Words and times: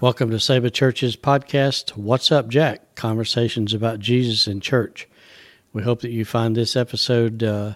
Welcome 0.00 0.30
to 0.30 0.38
Saba 0.38 0.70
Church's 0.70 1.16
podcast, 1.16 1.96
What's 1.96 2.30
Up, 2.30 2.46
Jack? 2.46 2.94
Conversations 2.94 3.74
about 3.74 3.98
Jesus 3.98 4.46
and 4.46 4.62
church. 4.62 5.08
We 5.72 5.82
hope 5.82 6.02
that 6.02 6.12
you 6.12 6.24
find 6.24 6.54
this 6.54 6.76
episode 6.76 7.42
uh, 7.42 7.74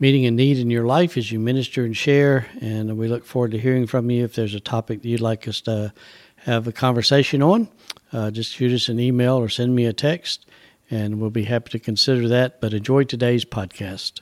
meeting 0.00 0.26
a 0.26 0.32
need 0.32 0.58
in 0.58 0.68
your 0.68 0.84
life 0.84 1.16
as 1.16 1.30
you 1.30 1.38
minister 1.38 1.84
and 1.84 1.96
share. 1.96 2.48
And 2.60 2.98
we 2.98 3.06
look 3.06 3.24
forward 3.24 3.52
to 3.52 3.58
hearing 3.60 3.86
from 3.86 4.10
you. 4.10 4.24
If 4.24 4.34
there's 4.34 4.56
a 4.56 4.58
topic 4.58 5.02
that 5.02 5.08
you'd 5.08 5.20
like 5.20 5.46
us 5.46 5.60
to 5.60 5.92
have 6.38 6.66
a 6.66 6.72
conversation 6.72 7.40
on, 7.40 7.68
uh, 8.12 8.32
just 8.32 8.52
shoot 8.52 8.72
us 8.72 8.88
an 8.88 8.98
email 8.98 9.36
or 9.36 9.48
send 9.48 9.76
me 9.76 9.86
a 9.86 9.92
text, 9.92 10.46
and 10.90 11.20
we'll 11.20 11.30
be 11.30 11.44
happy 11.44 11.70
to 11.70 11.78
consider 11.78 12.26
that. 12.26 12.60
But 12.60 12.74
enjoy 12.74 13.04
today's 13.04 13.44
podcast. 13.44 14.20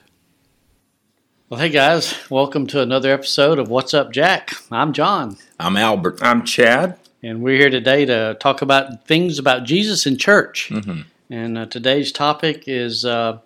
Well, 1.49 1.61
hey 1.61 1.71
guys, 1.71 2.15
welcome 2.29 2.67
to 2.67 2.83
another 2.83 3.11
episode 3.11 3.59
of 3.59 3.71
What's 3.71 3.95
Up, 3.95 4.13
Jack. 4.13 4.51
I'm 4.71 4.93
John. 4.93 5.39
I'm 5.59 5.79
Albert. 5.79 6.19
I'm 6.21 6.45
Chad. 6.45 6.99
And 7.25 7.41
we're 7.41 7.57
here 7.57 7.71
today 7.71 8.05
to 8.07 8.37
talk 8.41 8.63
about 8.63 9.07
things 9.07 9.39
about 9.39 9.63
Jesus 9.63 10.07
and 10.07 10.19
church. 10.19 10.71
Mm-hmm. 10.73 11.03
And 11.31 11.57
uh, 11.57 11.67
today's 11.67 12.11
topic 12.11 12.65
is 12.67 13.05
uh, 13.05 13.39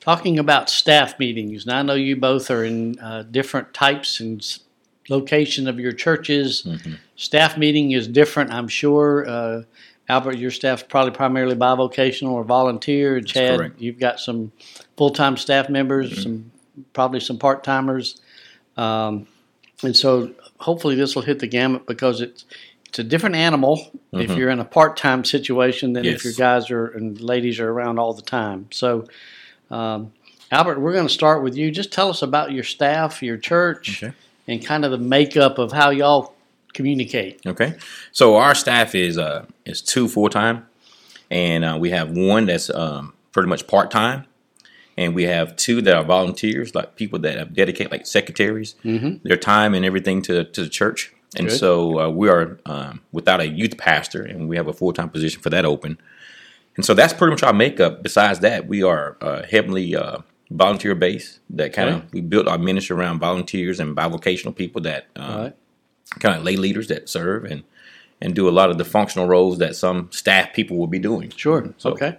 talking 0.00 0.40
about 0.40 0.68
staff 0.68 1.20
meetings. 1.20 1.64
Now, 1.64 1.78
I 1.78 1.82
know 1.82 1.94
you 1.94 2.16
both 2.16 2.50
are 2.50 2.64
in 2.64 2.98
uh, 2.98 3.22
different 3.30 3.72
types 3.74 4.18
and 4.18 4.44
location 5.08 5.68
of 5.68 5.78
your 5.78 5.92
churches. 5.92 6.62
Mm-hmm. 6.62 6.94
Staff 7.14 7.56
meeting 7.56 7.92
is 7.92 8.08
different, 8.08 8.52
I'm 8.52 8.66
sure. 8.66 9.24
Uh, 9.28 9.62
Albert, 10.08 10.38
your 10.38 10.50
staff's 10.50 10.82
probably 10.82 11.12
primarily 11.12 11.54
bivocational 11.54 12.32
or 12.32 12.42
volunteer. 12.42 13.20
Chad, 13.20 13.74
you've 13.78 14.00
got 14.00 14.18
some 14.18 14.50
full 14.96 15.10
time 15.10 15.36
staff 15.36 15.68
members, 15.68 16.10
mm-hmm. 16.10 16.22
some 16.22 16.52
probably 16.92 17.20
some 17.20 17.38
part 17.38 17.62
timers. 17.62 18.20
Um, 18.76 19.28
and 19.84 19.96
so 19.96 20.34
hopefully 20.58 20.96
this 20.96 21.14
will 21.14 21.22
hit 21.22 21.38
the 21.38 21.46
gamut 21.46 21.86
because 21.86 22.20
it's 22.20 22.44
it's 22.92 22.98
a 22.98 23.04
different 23.04 23.36
animal 23.36 23.78
mm-hmm. 24.12 24.20
if 24.20 24.36
you're 24.36 24.50
in 24.50 24.60
a 24.60 24.66
part 24.66 24.98
time 24.98 25.24
situation 25.24 25.94
than 25.94 26.04
yes. 26.04 26.16
if 26.16 26.24
your 26.24 26.34
guys 26.34 26.70
are 26.70 26.88
and 26.88 27.18
ladies 27.22 27.58
are 27.58 27.70
around 27.70 27.98
all 27.98 28.12
the 28.12 28.20
time. 28.20 28.66
So, 28.70 29.06
um, 29.70 30.12
Albert, 30.50 30.78
we're 30.78 30.92
going 30.92 31.06
to 31.06 31.12
start 31.12 31.42
with 31.42 31.56
you. 31.56 31.70
Just 31.70 31.90
tell 31.90 32.10
us 32.10 32.20
about 32.20 32.52
your 32.52 32.64
staff, 32.64 33.22
your 33.22 33.38
church, 33.38 34.02
okay. 34.04 34.14
and 34.46 34.62
kind 34.62 34.84
of 34.84 34.90
the 34.90 34.98
makeup 34.98 35.56
of 35.56 35.72
how 35.72 35.88
y'all 35.88 36.34
communicate. 36.74 37.40
Okay, 37.46 37.76
so 38.12 38.36
our 38.36 38.54
staff 38.54 38.94
is 38.94 39.16
uh, 39.16 39.46
is 39.64 39.80
two 39.80 40.06
full 40.06 40.28
time, 40.28 40.66
and 41.30 41.64
uh, 41.64 41.78
we 41.80 41.88
have 41.88 42.10
one 42.10 42.44
that's 42.44 42.68
um, 42.68 43.14
pretty 43.32 43.48
much 43.48 43.66
part 43.66 43.90
time, 43.90 44.26
and 44.98 45.14
we 45.14 45.22
have 45.22 45.56
two 45.56 45.80
that 45.80 45.94
are 45.94 46.04
volunteers, 46.04 46.74
like 46.74 46.94
people 46.96 47.18
that 47.20 47.38
have 47.38 47.54
dedicated, 47.54 47.90
like 47.90 48.06
secretaries, 48.06 48.74
mm-hmm. 48.84 49.26
their 49.26 49.38
time 49.38 49.72
and 49.72 49.82
everything 49.86 50.20
to 50.20 50.44
to 50.44 50.62
the 50.62 50.68
church. 50.68 51.14
And 51.36 51.48
Good. 51.48 51.58
so 51.58 52.00
uh, 52.00 52.08
we 52.10 52.28
are 52.28 52.58
um, 52.66 53.00
without 53.12 53.40
a 53.40 53.48
youth 53.48 53.78
pastor, 53.78 54.22
and 54.22 54.48
we 54.48 54.56
have 54.56 54.68
a 54.68 54.72
full 54.72 54.92
time 54.92 55.08
position 55.08 55.40
for 55.40 55.50
that 55.50 55.64
open. 55.64 55.98
And 56.76 56.84
so 56.84 56.94
that's 56.94 57.12
pretty 57.12 57.30
much 57.32 57.42
our 57.42 57.52
makeup. 57.52 58.02
Besides 58.02 58.40
that, 58.40 58.66
we 58.66 58.82
are 58.82 59.16
uh, 59.20 59.42
heavily 59.50 59.94
uh, 59.94 60.18
volunteer 60.50 60.94
based. 60.94 61.40
That 61.50 61.72
kind 61.72 61.88
of 61.88 61.94
right. 61.96 62.12
we 62.12 62.20
built 62.20 62.48
our 62.48 62.58
ministry 62.58 62.96
around 62.96 63.18
volunteers 63.18 63.80
and 63.80 63.96
bivocational 63.96 64.54
people 64.54 64.80
that 64.82 65.06
um, 65.16 65.40
right. 65.40 65.56
kind 66.18 66.36
of 66.36 66.44
lay 66.44 66.56
leaders 66.56 66.88
that 66.88 67.08
serve 67.08 67.44
and 67.44 67.64
and 68.20 68.34
do 68.34 68.48
a 68.48 68.50
lot 68.50 68.70
of 68.70 68.78
the 68.78 68.84
functional 68.84 69.26
roles 69.26 69.58
that 69.58 69.74
some 69.74 70.08
staff 70.12 70.52
people 70.52 70.76
will 70.76 70.86
be 70.86 71.00
doing. 71.00 71.30
Sure. 71.30 71.74
So, 71.76 71.90
okay. 71.90 72.18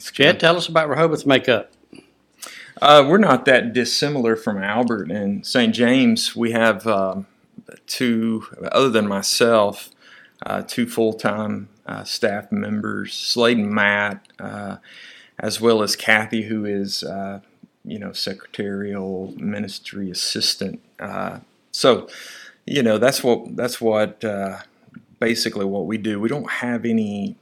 Chad, 0.00 0.40
tell 0.40 0.56
us 0.56 0.66
about 0.66 0.88
Rehoboth's 0.88 1.24
makeup. 1.24 1.70
Uh, 2.82 3.06
we're 3.08 3.18
not 3.18 3.44
that 3.44 3.72
dissimilar 3.72 4.34
from 4.34 4.60
Albert 4.60 5.12
and 5.12 5.46
St. 5.46 5.72
James. 5.72 6.34
We 6.34 6.50
have 6.50 6.84
um, 6.88 7.28
two, 7.86 8.46
other 8.72 8.90
than 8.90 9.06
myself, 9.06 9.90
uh, 10.44 10.62
two 10.62 10.86
full 10.86 11.12
time 11.12 11.68
uh, 11.86 12.04
staff 12.04 12.50
members, 12.50 13.14
Slade 13.14 13.58
and 13.58 13.70
Matt, 13.70 14.26
uh, 14.38 14.76
as 15.38 15.60
well 15.60 15.82
as 15.82 15.96
Kathy, 15.96 16.42
who 16.42 16.64
is, 16.64 17.02
uh, 17.02 17.40
you 17.84 17.98
know, 17.98 18.12
secretarial 18.12 19.34
ministry 19.36 20.10
assistant. 20.10 20.80
Uh, 20.98 21.40
so, 21.72 22.08
you 22.66 22.82
know, 22.82 22.98
that's 22.98 23.22
what 23.22 23.56
that's 23.56 23.80
what 23.80 24.24
basically 25.18 25.64
what 25.64 25.86
we 25.86 25.98
do. 25.98 26.20
We 26.20 26.28
don't 26.28 26.50
have 26.50 26.84
any, 26.84 27.36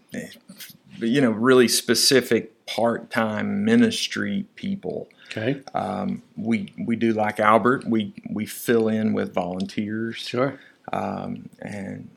you 0.98 1.20
know, 1.20 1.30
really 1.30 1.68
specific 1.68 2.52
part 2.74 3.10
time 3.10 3.64
ministry 3.64 4.46
people. 4.56 5.08
Okay. 5.30 5.60
Um, 5.74 6.22
we 6.36 6.72
we 6.78 6.96
do 6.96 7.12
like 7.12 7.38
Albert. 7.38 7.86
We 7.86 8.14
we 8.30 8.46
fill 8.46 8.88
in 8.88 9.12
with 9.12 9.34
volunteers. 9.34 10.16
Sure. 10.16 10.58
Um, 10.92 11.48
and 11.60 12.08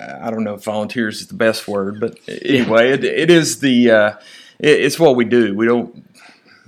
I 0.00 0.30
don't 0.30 0.44
know 0.44 0.54
if 0.54 0.64
volunteers 0.64 1.20
is 1.20 1.28
the 1.28 1.34
best 1.34 1.66
word, 1.66 1.98
but 2.00 2.18
anyway, 2.28 2.92
it, 2.92 3.04
it 3.04 3.30
is 3.30 3.60
the 3.60 3.90
uh, 3.90 4.10
it, 4.58 4.80
it's 4.80 4.98
what 4.98 5.16
we 5.16 5.24
do. 5.24 5.54
We 5.54 5.66
don't. 5.66 6.04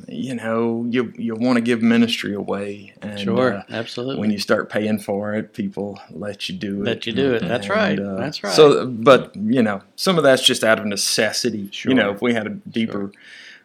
You 0.08 0.34
know, 0.34 0.86
you 0.88 1.12
you 1.16 1.34
want 1.34 1.56
to 1.56 1.60
give 1.60 1.82
ministry 1.82 2.34
away, 2.34 2.94
and 3.00 3.18
sure, 3.18 3.54
uh, 3.54 3.62
absolutely. 3.70 4.18
When 4.18 4.30
you 4.30 4.38
start 4.38 4.68
paying 4.68 4.98
for 4.98 5.34
it, 5.34 5.52
people 5.52 6.00
let 6.10 6.48
you 6.48 6.56
do 6.56 6.82
it. 6.82 6.84
Let 6.84 7.06
you 7.06 7.12
do 7.12 7.34
it. 7.34 7.40
That's 7.40 7.66
and, 7.66 7.76
right. 7.76 7.98
Uh, 7.98 8.16
that's 8.16 8.42
right. 8.42 8.52
So, 8.52 8.86
but 8.86 9.34
you 9.36 9.62
know, 9.62 9.82
some 9.96 10.18
of 10.18 10.24
that's 10.24 10.44
just 10.44 10.64
out 10.64 10.78
of 10.78 10.86
necessity. 10.86 11.68
Sure. 11.70 11.90
You 11.90 11.96
know, 11.96 12.10
if 12.10 12.22
we 12.22 12.34
had 12.34 12.46
a 12.46 12.50
deeper. 12.50 13.12
Sure 13.12 13.20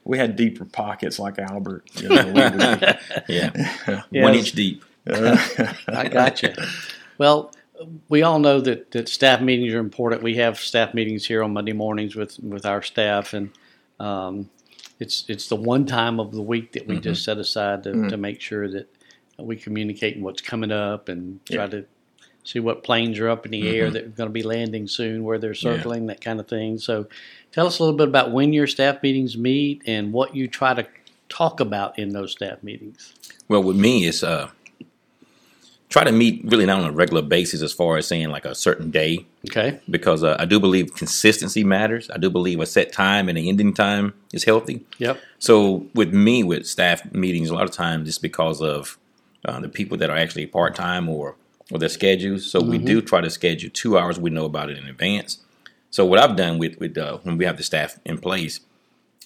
we 0.06 0.18
had 0.18 0.36
deeper 0.36 0.66
pockets 0.66 1.20
like 1.20 1.38
Albert. 1.38 1.84
You 1.96 2.10
know, 2.10 2.26
yeah, 2.36 3.02
yes. 3.28 4.06
one 4.12 4.34
inch 4.34 4.54
deep. 4.54 4.84
I 5.08 6.10
got 6.10 6.42
you. 6.42 6.54
Well, 7.18 7.54
we 8.10 8.24
all 8.24 8.40
know 8.40 8.60
that, 8.62 8.92
that 8.92 9.08
staff 9.08 9.42
meetings 9.42 9.74
are 9.74 9.80
important. 9.80 10.24
We 10.24 10.36
have 10.36 10.58
staff 10.60 10.94
meetings 10.94 11.26
here 11.26 11.44
on 11.44 11.54
Monday 11.54 11.74
mornings 11.74 12.16
with, 12.16 12.40
with 12.40 12.66
our 12.66 12.82
staff, 12.82 13.34
and 13.34 13.52
um, 14.00 14.50
it's 15.00 15.26
it's 15.28 15.48
the 15.48 15.56
one 15.56 15.86
time 15.86 16.20
of 16.20 16.32
the 16.32 16.42
week 16.42 16.74
that 16.74 16.88
we 16.88 16.96
mm-hmm. 16.96 17.04
just 17.04 17.24
set 17.24 17.38
aside 17.38 17.84
to, 17.84 17.92
mm-hmm. 17.92 18.08
to 18.10 18.18
make 18.18 18.42
sure 18.42 18.70
that 18.70 18.94
we 19.38 19.56
communicate 19.56 20.20
what's 20.20 20.42
coming 20.42 20.72
up 20.72 21.10
and 21.10 21.44
try 21.46 21.64
yeah. 21.64 21.68
to 21.68 21.86
see 22.44 22.60
what 22.60 22.84
planes 22.84 23.20
are 23.20 23.30
up 23.30 23.46
in 23.46 23.52
the 23.52 23.62
mm-hmm. 23.62 23.76
air 23.76 23.92
that 23.92 24.04
are 24.04 24.10
going 24.10 24.30
to 24.30 24.34
be 24.34 24.44
landing 24.44 24.88
soon, 24.88 25.24
where 25.24 25.38
they're 25.38 25.54
circling, 25.54 26.04
yeah. 26.04 26.08
that 26.08 26.22
kind 26.22 26.40
of 26.40 26.48
thing. 26.48 26.78
So 26.78 27.08
Tell 27.52 27.66
us 27.66 27.80
a 27.80 27.84
little 27.84 27.98
bit 27.98 28.08
about 28.08 28.32
when 28.32 28.54
your 28.54 28.68
staff 28.68 29.02
meetings 29.02 29.38
meet 29.38 29.82
and 29.88 30.14
what 30.14 30.36
you 30.36 30.48
try 30.48 30.74
to 30.76 30.86
talk 31.30 31.60
about 31.60 31.98
in 31.98 32.10
those 32.10 32.32
staff 32.32 32.62
meetings. 32.62 33.14
Well, 33.48 33.64
with 33.64 33.76
me, 33.76 34.06
it's 34.06 34.22
uh, 34.24 34.50
try 35.90 36.04
to 36.04 36.12
meet 36.12 36.42
really 36.46 36.66
not 36.66 36.80
on 36.80 36.86
a 36.86 36.92
regular 36.92 37.22
basis 37.22 37.62
as 37.62 37.74
far 37.74 37.98
as 37.98 38.08
saying 38.08 38.30
like 38.30 38.46
a 38.46 38.56
certain 38.56 38.92
day. 38.92 39.26
Okay. 39.50 39.80
Because 39.90 40.24
uh, 40.24 40.38
I 40.40 40.46
do 40.46 40.60
believe 40.60 40.94
consistency 40.94 41.64
matters. 41.64 42.10
I 42.12 42.18
do 42.18 42.30
believe 42.30 42.60
a 42.60 42.66
set 42.66 42.94
time 42.94 43.28
and 43.28 43.38
an 43.38 43.46
ending 43.46 43.74
time 43.74 44.14
is 44.32 44.44
healthy. 44.44 44.86
Yep. 45.00 45.20
So 45.40 45.88
with 45.96 46.14
me, 46.14 46.44
with 46.44 46.68
staff 46.68 47.12
meetings, 47.12 47.50
a 47.50 47.56
lot 47.56 47.64
of 47.64 47.72
times 47.72 48.08
it's 48.08 48.20
because 48.20 48.62
of 48.62 48.98
uh, 49.46 49.60
the 49.60 49.70
people 49.70 49.98
that 49.98 50.10
are 50.10 50.18
actually 50.18 50.46
part 50.46 50.76
time 50.76 51.10
or 51.10 51.36
or 51.72 51.78
their 51.78 51.90
schedules. 51.90 52.50
So 52.50 52.62
mm-hmm. 52.62 52.72
we 52.72 52.78
do 52.80 53.02
try 53.02 53.22
to 53.22 53.30
schedule 53.30 53.70
two 53.72 53.98
hours. 53.98 54.20
We 54.20 54.30
know 54.30 54.46
about 54.46 54.70
it 54.70 54.78
in 54.78 54.88
advance. 54.88 55.40
So 55.92 56.06
what 56.06 56.20
I've 56.20 56.36
done 56.36 56.60
with 56.60 56.80
with 56.80 56.98
uh, 56.98 57.18
when 57.24 57.38
we 57.38 57.46
have 57.46 57.58
the 57.58 57.64
staff 57.64 58.00
in 58.06 58.20
place 58.20 58.60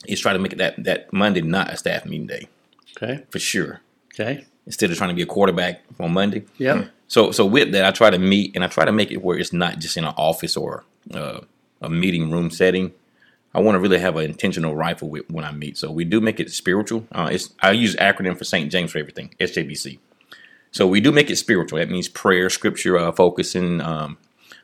is 0.08 0.20
try 0.20 0.34
to 0.34 0.40
make 0.40 0.58
that 0.58 0.82
that 0.84 1.12
Monday 1.12 1.42
not 1.42 1.72
a 1.72 1.78
staff 1.78 2.06
meeting 2.06 2.28
day. 2.28 2.48
Okay. 2.96 3.24
For 3.32 3.40
sure. 3.40 3.82
Okay. 4.14 4.46
Instead 4.66 4.92
of 4.92 4.98
trying 4.98 5.10
to 5.10 5.16
be 5.16 5.22
a 5.22 5.26
quarterback 5.26 5.82
on 6.00 6.14
Monday. 6.14 6.46
Yeah. 6.58 6.86
So 7.08 7.32
so 7.32 7.46
with 7.46 7.72
that, 7.74 7.86
I 7.86 7.92
try 7.92 8.10
to 8.10 8.18
meet 8.18 8.56
and 8.56 8.64
I 8.64 8.68
try 8.68 8.86
to 8.86 8.92
make 8.92 9.12
it 9.12 9.22
where 9.22 9.38
it's 9.38 9.54
not 9.54 9.80
just 9.80 9.98
in 9.98 10.06
an 10.06 10.14
office 10.18 10.56
or 10.56 10.86
uh, 11.14 11.42
a 11.82 11.90
meeting 11.90 12.32
room 12.32 12.50
setting. 12.50 12.94
I 13.56 13.60
want 13.60 13.76
to 13.76 13.80
really 13.80 14.00
have 14.00 14.16
an 14.16 14.26
intentional 14.26 14.76
rifle 14.76 15.10
with 15.10 15.30
when 15.30 15.46
I 15.46 15.52
meet. 15.52 15.78
So 15.78 15.92
we 15.92 16.06
do 16.06 16.20
make 16.20 16.40
it 16.40 16.50
spiritual. 16.52 17.06
Uh, 17.12 17.30
it's 17.32 17.54
I 17.62 17.72
use 17.72 17.96
acronym 17.98 18.38
for 18.38 18.46
St. 18.46 18.72
James 18.72 18.92
for 18.92 18.98
everything. 18.98 19.36
SJBC. 19.40 20.00
So 20.72 20.88
we 20.88 21.02
do 21.02 21.12
make 21.12 21.30
it 21.30 21.36
spiritual. 21.36 21.78
That 21.78 21.90
means 21.90 22.08
prayer, 22.08 22.50
scripture, 22.50 22.98
uh, 22.98 23.12
focusing, 23.12 23.80
um, 23.80 24.18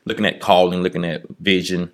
looking 0.04 0.26
at 0.26 0.40
calling, 0.40 0.82
looking 0.82 1.04
at 1.04 1.22
vision, 1.38 1.92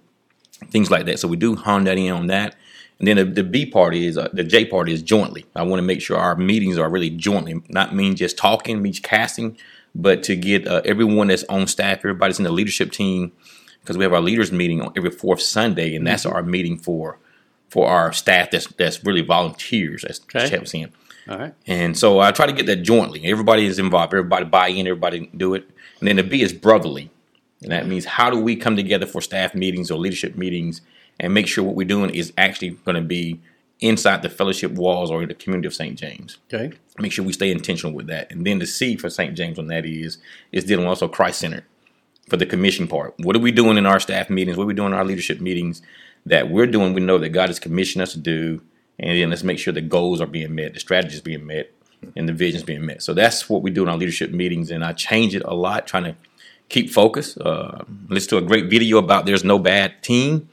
things 0.70 0.90
like 0.90 1.04
that. 1.04 1.18
So 1.18 1.28
we 1.28 1.36
do 1.36 1.54
hone 1.54 1.84
that 1.84 1.98
in 1.98 2.12
on 2.12 2.28
that. 2.28 2.54
And 2.98 3.08
then 3.08 3.16
the, 3.16 3.24
the 3.24 3.44
B 3.44 3.66
party 3.66 4.06
is 4.06 4.16
uh, 4.16 4.28
the 4.32 4.44
J 4.44 4.64
party 4.64 4.92
is 4.92 5.02
jointly. 5.02 5.44
I 5.54 5.62
want 5.62 5.80
to 5.80 5.86
make 5.86 6.00
sure 6.00 6.16
our 6.16 6.34
meetings 6.34 6.78
are 6.78 6.88
really 6.88 7.10
jointly, 7.10 7.62
not 7.68 7.94
mean 7.94 8.16
just 8.16 8.38
talking, 8.38 8.80
means 8.80 9.00
casting, 9.00 9.56
but 9.94 10.22
to 10.24 10.36
get 10.36 10.66
uh, 10.66 10.82
everyone 10.84 11.28
that's 11.28 11.44
on 11.44 11.66
staff, 11.66 11.98
everybody's 11.98 12.38
in 12.38 12.44
the 12.44 12.52
leadership 12.52 12.92
team, 12.92 13.32
because 13.80 13.98
we 13.98 14.04
have 14.04 14.12
our 14.12 14.20
leaders 14.20 14.50
meeting 14.50 14.80
on 14.80 14.92
every 14.96 15.10
fourth 15.10 15.40
Sunday, 15.40 15.94
and 15.94 16.06
that's 16.06 16.24
mm-hmm. 16.24 16.34
our 16.34 16.42
meeting 16.42 16.78
for 16.78 17.18
for 17.68 17.88
our 17.88 18.12
staff 18.12 18.50
that's 18.50 18.66
that's 18.68 19.04
really 19.04 19.22
volunteers. 19.22 20.04
As 20.04 20.20
okay. 20.20 20.48
Chad 20.48 20.60
was 20.60 20.70
saying. 20.70 20.92
All 21.28 21.38
right. 21.38 21.54
And 21.66 21.98
so 21.98 22.20
I 22.20 22.30
try 22.30 22.46
to 22.46 22.52
get 22.52 22.66
that 22.66 22.82
jointly. 22.82 23.24
Everybody 23.24 23.66
is 23.66 23.78
involved. 23.78 24.14
Everybody 24.14 24.44
buy 24.44 24.68
in. 24.68 24.86
Everybody 24.86 25.28
do 25.36 25.54
it. 25.54 25.68
And 25.98 26.08
then 26.08 26.16
the 26.16 26.22
B 26.22 26.40
is 26.40 26.52
brotherly. 26.52 27.10
And 27.62 27.72
that 27.72 27.88
means 27.88 28.04
how 28.04 28.30
do 28.30 28.38
we 28.38 28.54
come 28.54 28.76
together 28.76 29.06
for 29.06 29.20
staff 29.20 29.54
meetings 29.54 29.90
or 29.90 29.98
leadership 29.98 30.36
meetings 30.36 30.82
and 31.20 31.34
make 31.34 31.46
sure 31.48 31.64
what 31.64 31.74
we're 31.76 31.86
doing 31.86 32.10
is 32.14 32.32
actually 32.38 32.70
going 32.84 32.96
to 32.96 33.00
be 33.02 33.40
inside 33.80 34.22
the 34.22 34.30
fellowship 34.30 34.72
walls 34.72 35.10
or 35.10 35.22
in 35.22 35.28
the 35.28 35.34
community 35.34 35.66
of 35.66 35.74
St. 35.74 35.98
James. 35.98 36.38
Okay. 36.52 36.76
Make 36.98 37.12
sure 37.12 37.24
we 37.24 37.32
stay 37.32 37.50
intentional 37.50 37.94
with 37.94 38.06
that. 38.08 38.30
And 38.32 38.46
then 38.46 38.58
the 38.58 38.66
C 38.66 38.96
for 38.96 39.10
St. 39.10 39.36
James 39.36 39.58
on 39.58 39.66
that 39.68 39.84
is 39.86 40.18
is 40.52 40.64
dealing 40.64 40.86
also 40.86 41.08
Christ 41.08 41.40
centered. 41.40 41.64
for 42.28 42.36
the 42.36 42.46
commission 42.46 42.88
part. 42.88 43.14
What 43.18 43.36
are 43.36 43.40
we 43.40 43.52
doing 43.52 43.78
in 43.78 43.86
our 43.86 44.00
staff 44.00 44.30
meetings? 44.30 44.56
What 44.56 44.64
are 44.64 44.68
we 44.68 44.74
doing 44.74 44.92
in 44.92 44.98
our 44.98 45.04
leadership 45.04 45.40
meetings 45.40 45.82
that 46.26 46.50
we're 46.50 46.66
doing? 46.66 46.94
We 46.94 47.00
know 47.00 47.18
that 47.18 47.30
God 47.30 47.48
has 47.48 47.58
commissioned 47.58 48.02
us 48.02 48.12
to 48.12 48.18
do, 48.18 48.62
and 48.98 49.18
then 49.18 49.30
let's 49.30 49.44
make 49.44 49.58
sure 49.58 49.72
the 49.72 49.80
goals 49.80 50.20
are 50.20 50.26
being 50.26 50.54
met, 50.54 50.74
the 50.74 50.80
strategies 50.80 51.20
being 51.20 51.46
met, 51.46 51.70
and 52.16 52.28
the 52.28 52.32
visions 52.32 52.62
being 52.64 52.84
met. 52.86 53.02
So 53.02 53.14
that's 53.14 53.48
what 53.48 53.62
we 53.62 53.70
do 53.70 53.82
in 53.82 53.88
our 53.88 53.96
leadership 53.96 54.32
meetings, 54.32 54.70
and 54.70 54.84
I 54.84 54.92
change 54.92 55.34
it 55.34 55.42
a 55.44 55.54
lot, 55.54 55.86
trying 55.86 56.04
to 56.04 56.16
keep 56.68 56.90
focus. 56.90 57.36
Uh, 57.36 57.84
listen 58.08 58.30
to 58.30 58.38
a 58.38 58.42
great 58.42 58.68
video 58.70 58.98
about 58.98 59.26
there's 59.26 59.44
no 59.44 59.58
bad 59.58 60.02
team, 60.02 60.48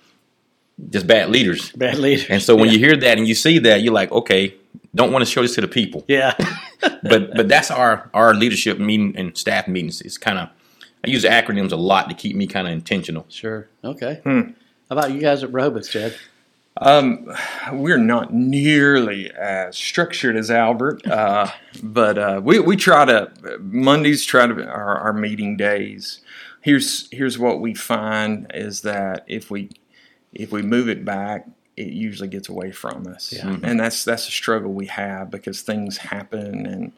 just 0.90 1.08
bad 1.08 1.30
leaders. 1.30 1.72
Bad 1.72 1.98
leaders. 1.98 2.28
And 2.30 2.42
so 2.42 2.56
when 2.56 2.68
yeah. 2.68 2.74
you 2.74 2.80
hear 2.80 2.96
that 2.96 3.18
and 3.18 3.28
you 3.28 3.36
see 3.36 3.60
that, 3.60 3.82
you're 3.82 3.94
like, 3.94 4.12
okay, 4.12 4.56
don't 4.96 5.12
want 5.12 5.26
to 5.26 5.30
show 5.30 5.42
this 5.42 5.56
to 5.56 5.62
the 5.62 5.68
people. 5.68 6.04
yeah, 6.08 6.36
But 7.04 7.36
but 7.36 7.48
that's 7.48 7.72
our 7.72 8.10
our 8.14 8.34
leadership 8.34 8.80
meeting 8.80 9.16
and 9.18 9.38
staff 9.38 9.68
meetings. 9.68 10.02
It's 10.02 10.18
kind 10.18 10.38
of 10.38 10.50
I 11.04 11.10
use 11.10 11.24
acronyms 11.24 11.72
a 11.72 11.78
lot 11.78 12.10
to 12.10 12.16
keep 12.16 12.36
me 12.36 12.48
kind 12.48 12.68
of 12.68 12.74
intentional. 12.74 13.26
sure. 13.30 13.68
Okay. 13.84 14.22
Hmm. 14.24 14.52
How 14.90 14.98
about 14.98 15.12
you 15.12 15.20
guys 15.22 15.44
at 15.44 15.52
Rehoboth, 15.52 15.90
Chad? 15.90 16.16
Um, 16.78 17.30
we're 17.72 17.98
not 17.98 18.34
nearly 18.34 19.32
as 19.32 19.78
structured 19.78 20.36
as 20.36 20.50
Albert, 20.50 21.06
uh, 21.08 21.50
but 21.84 22.18
uh, 22.18 22.42
we 22.44 22.60
we 22.60 22.76
try 22.76 23.06
to 23.06 23.32
Mondays 23.60 24.26
try 24.26 24.48
to 24.48 24.66
our, 24.68 24.98
our 25.00 25.14
meeting 25.14 25.56
days. 25.58 26.22
Here's 26.62 27.10
here's 27.12 27.38
what 27.38 27.60
we 27.60 27.74
find 27.74 28.50
is 28.54 28.82
that 28.82 29.24
if 29.28 29.52
we 29.52 29.70
if 30.34 30.52
we 30.52 30.62
move 30.62 30.90
it 30.90 31.04
back, 31.06 31.48
it 31.78 31.88
usually 31.88 32.28
gets 32.30 32.50
away 32.50 32.72
from 32.72 33.08
us, 33.08 33.34
Yeah. 33.34 33.58
and 33.64 33.80
that's 33.80 34.04
that's 34.06 34.28
a 34.28 34.32
struggle 34.32 34.72
we 34.74 34.88
have 34.88 35.32
because 35.32 35.62
things 35.62 35.98
happen 35.98 36.66
and. 36.66 36.92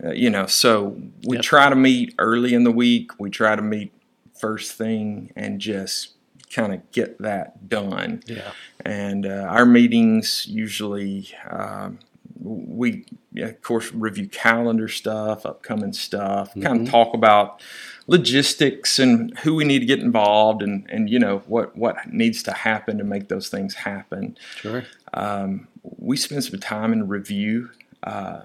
Uh, 0.00 0.12
you 0.12 0.30
know, 0.30 0.46
so 0.46 0.96
we 1.24 1.34
Yep. 1.38 1.44
try 1.44 1.68
to 1.68 1.74
meet 1.74 2.14
early 2.20 2.54
in 2.54 2.62
the 2.62 2.70
week. 2.70 3.18
We 3.18 3.30
try 3.30 3.56
to 3.56 3.62
meet 3.62 3.90
first 4.38 4.74
thing 4.74 5.32
and 5.34 5.60
just 5.60 6.10
kind 6.54 6.72
of 6.72 6.88
get 6.92 7.18
that 7.18 7.68
done 7.68 8.22
Yeah. 8.24 8.52
and 8.84 9.26
uh, 9.26 9.48
our 9.50 9.66
meetings 9.66 10.46
usually 10.48 11.30
um, 11.50 11.98
we 12.40 13.04
of 13.38 13.60
course 13.62 13.92
review 13.92 14.28
calendar 14.28 14.86
stuff 14.88 15.44
upcoming 15.44 15.92
stuff 15.92 16.52
kind 16.60 16.82
of 16.82 16.88
talk 16.90 17.12
about 17.14 17.60
logistics 18.06 18.98
and 18.98 19.36
who 19.40 19.54
we 19.54 19.64
need 19.64 19.80
to 19.80 19.86
get 19.86 19.98
involved 19.98 20.62
and 20.62 20.86
and 20.90 21.10
you 21.10 21.18
know 21.18 21.38
what 21.46 21.76
what 21.76 21.96
needs 22.12 22.42
to 22.42 22.52
happen 22.52 22.96
to 22.98 23.04
make 23.04 23.28
those 23.28 23.48
things 23.48 23.74
happen 23.74 24.36
Sure. 24.56 24.84
um, 25.14 25.68
we 25.82 26.16
spend 26.16 26.44
some 26.44 26.60
time 26.60 26.92
in 26.92 27.08
review 27.08 27.70
uh, 28.04 28.42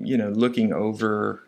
you 0.00 0.16
know 0.16 0.30
looking 0.30 0.72
over 0.72 1.42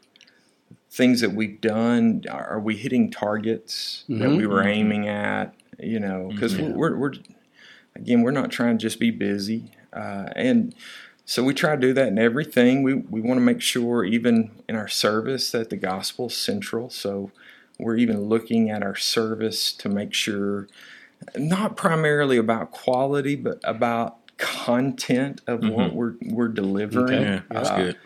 things 0.91 1.21
that 1.21 1.33
we've 1.33 1.61
done 1.61 2.23
are 2.31 2.61
we 2.61 2.77
hitting 2.77 3.11
targets 3.11 4.05
that 4.09 4.29
Mhm. 4.31 4.37
we 4.37 4.47
were 4.47 4.63
aiming 4.65 5.07
at 5.09 5.55
you 5.79 6.01
know 6.01 6.31
because 6.35 6.55
Mhm. 6.55 6.75
we're, 6.75 6.97
we're 6.97 7.13
again 7.95 8.23
we're 8.23 8.31
not 8.31 8.51
trying 8.51 8.77
to 8.79 8.83
just 8.83 8.99
be 8.99 9.11
busy 9.11 9.71
uh, 9.93 10.29
and 10.37 10.75
so 11.27 11.43
we 11.45 11.53
try 11.53 11.75
to 11.75 11.81
do 11.81 11.93
that 11.93 12.09
in 12.09 12.19
everything. 12.19 12.83
We, 12.83 12.95
we 12.95 13.21
want 13.21 13.37
to 13.39 13.45
make 13.45 13.61
sure 13.61 14.05
even 14.05 14.53
in 14.69 14.77
our 14.77 14.89
service 14.89 15.51
that 15.51 15.69
the 15.71 15.77
gospel 15.77 16.27
is 16.29 16.37
central. 16.37 16.89
So 16.89 17.33
we're 17.79 17.97
even 17.97 18.23
looking 18.29 18.71
at 18.71 18.83
our 18.83 18.95
service 18.97 19.73
to 19.73 19.89
make 19.91 20.15
sure 20.15 20.69
not 21.37 21.77
primarily 21.77 22.37
about 22.37 22.71
quality 22.71 23.35
but 23.37 23.59
about 23.65 24.19
content 24.39 25.41
of 25.47 25.67
what 25.69 25.95
we're 25.95 26.15
we're 26.27 26.49
delivering. 26.49 27.15
Okay. 27.15 27.23
Yeah, 27.25 27.41
that's 27.51 27.69
Uh, 27.71 27.77
good. 27.77 27.97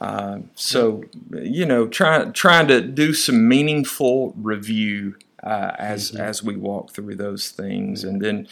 uh, 0.00 0.38
so 0.54 1.02
you 1.32 1.66
know, 1.66 1.88
trying 1.88 2.32
trying 2.32 2.68
to 2.68 2.80
do 2.80 3.12
some 3.14 3.48
meaningful 3.48 4.32
review 4.36 5.16
uh, 5.42 5.72
as 5.78 6.14
as 6.14 6.42
we 6.42 6.54
walk 6.56 6.92
through 6.92 7.16
those 7.16 7.48
things, 7.50 8.04
and 8.04 8.20
then 8.22 8.46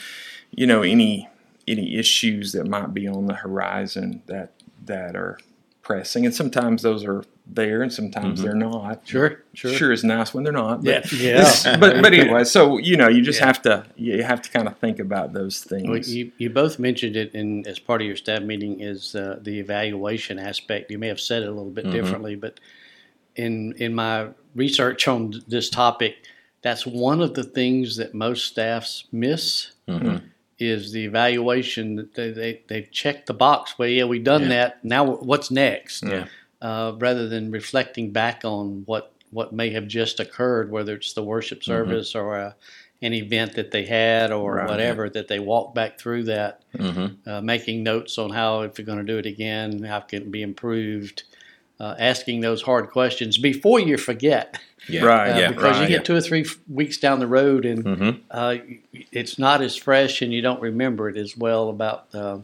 you 0.51 0.67
know 0.67 0.83
any 0.83 1.29
any 1.69 1.97
issues 1.97 2.53
that 2.53 2.67
might 2.67 2.93
be 2.95 3.07
on 3.07 3.27
the 3.27 3.35
horizon 3.35 4.23
that 4.27 4.53
that 4.87 5.15
are 5.17 5.39
pressing, 5.83 6.25
and 6.27 6.35
sometimes 6.35 6.83
those 6.83 7.05
are 7.05 7.25
there, 7.51 7.83
and 7.83 7.91
sometimes 7.91 8.43
they're 8.43 8.55
not. 8.55 9.01
Sure. 9.09 9.43
Sure. 9.55 9.73
Sure 9.73 9.91
is 9.93 10.05
nice 10.05 10.35
when 10.35 10.45
they're 10.45 10.53
not. 10.53 10.85
But, 10.85 11.11
Yeah. 11.13 11.51
Yeah. 11.65 11.77
but 11.79 12.03
but 12.03 12.13
anyway, 12.13 12.45
so 12.45 12.77
you 12.79 12.97
know, 12.97 13.09
you 13.09 13.23
just 13.23 13.41
Yeah. 13.41 13.47
have 13.47 13.63
to 13.63 13.87
you 13.97 14.23
have 14.23 14.43
to 14.43 14.51
kind 14.51 14.69
of 14.69 14.77
think 14.79 14.99
about 14.99 15.33
those 15.33 15.61
things. 15.65 15.89
Well, 15.89 15.99
you, 16.01 16.31
you 16.39 16.51
both 16.51 16.79
mentioned 16.79 17.17
it 17.17 17.35
in 17.35 17.67
as 17.67 17.79
part 17.79 18.03
of 18.03 18.07
your 18.07 18.17
staff 18.17 18.43
meeting 18.43 18.81
is 18.81 19.15
uh, 19.15 19.39
the 19.41 19.59
evaluation 19.61 20.39
aspect. 20.39 20.91
You 20.91 20.99
may 20.99 21.09
have 21.09 21.21
said 21.21 21.43
it 21.43 21.49
a 21.49 21.53
little 21.53 21.71
bit 21.71 21.87
Mhm. 21.87 21.93
differently, 21.93 22.37
but 22.37 22.61
in 23.37 23.73
in 23.79 23.95
my 23.95 24.29
research 24.55 25.09
on 25.09 25.43
this 25.49 25.71
topic, 25.71 26.17
that's 26.63 26.85
one 26.87 27.23
of 27.23 27.33
the 27.35 27.45
things 27.45 27.97
that 27.97 28.13
most 28.15 28.45
staffs 28.47 29.05
miss 29.13 29.73
Mhm. 29.89 30.23
Is 30.59 30.93
the 30.93 31.05
evaluation 31.05 31.97
that 31.97 32.15
they, 32.15 32.31
they 32.31 32.63
they've 32.69 32.91
checked 32.91 33.27
the 33.27 33.35
box. 33.35 33.79
Well, 33.79 33.89
yeah, 33.89 34.05
we've 34.05 34.25
done 34.25 34.43
Yeah. 34.43 34.49
that. 34.49 34.85
Now, 34.85 35.05
what's 35.07 35.51
next? 35.51 36.03
Yeah. 36.05 36.27
Uh, 36.61 36.93
rather 36.99 37.29
than 37.29 37.51
reflecting 37.51 38.11
back 38.11 38.45
on 38.45 38.83
what 38.87 39.13
what 39.31 39.53
may 39.53 39.71
have 39.71 39.87
just 39.87 40.21
occurred, 40.21 40.71
whether 40.71 40.95
it's 40.95 41.13
the 41.13 41.23
worship 41.23 41.63
service 41.63 42.15
or 42.15 42.37
a, 42.39 42.57
an 43.03 43.13
event 43.13 43.53
that 43.55 43.71
they 43.71 43.85
had 43.85 44.33
or 44.33 44.55
Right. 44.55 44.69
whatever, 44.69 45.11
that 45.11 45.29
they 45.29 45.39
walk 45.39 45.75
back 45.75 46.01
through 46.01 46.25
that, 46.25 46.63
Mhm. 46.75 47.17
uh, 47.27 47.41
making 47.43 47.83
notes 47.83 48.17
on 48.17 48.31
how 48.31 48.63
if 48.63 48.79
you're 48.79 48.87
going 48.87 49.05
to 49.07 49.13
do 49.13 49.19
it 49.19 49.27
again, 49.27 49.83
how 49.83 50.01
can 50.01 50.23
it 50.23 50.31
be 50.31 50.43
improved. 50.43 51.25
Uh, 51.79 51.95
asking 52.01 52.41
those 52.41 52.63
hard 52.63 52.89
questions 52.91 53.39
before 53.39 53.79
you 53.79 53.97
forget, 53.99 54.59
Yeah. 54.89 55.05
Right, 55.05 55.31
uh, 55.31 55.39
Yeah. 55.39 55.49
because 55.51 55.77
you 55.77 55.83
right, 55.83 55.89
get 55.89 56.05
two 56.05 56.15
or 56.17 56.21
three 56.21 56.43
f- 56.43 56.59
weeks 56.69 56.97
down 56.99 57.19
the 57.21 57.27
road 57.27 57.65
and 57.67 57.85
Mhm. 57.85 58.21
uh, 58.31 58.57
it's 59.13 59.39
not 59.39 59.61
as 59.61 59.77
fresh 59.77 60.23
and 60.23 60.33
you 60.33 60.41
don't 60.41 60.61
remember 60.63 61.09
it 61.09 61.17
as 61.17 61.37
well 61.37 61.69
about 61.69 62.07
uh, 62.15 62.39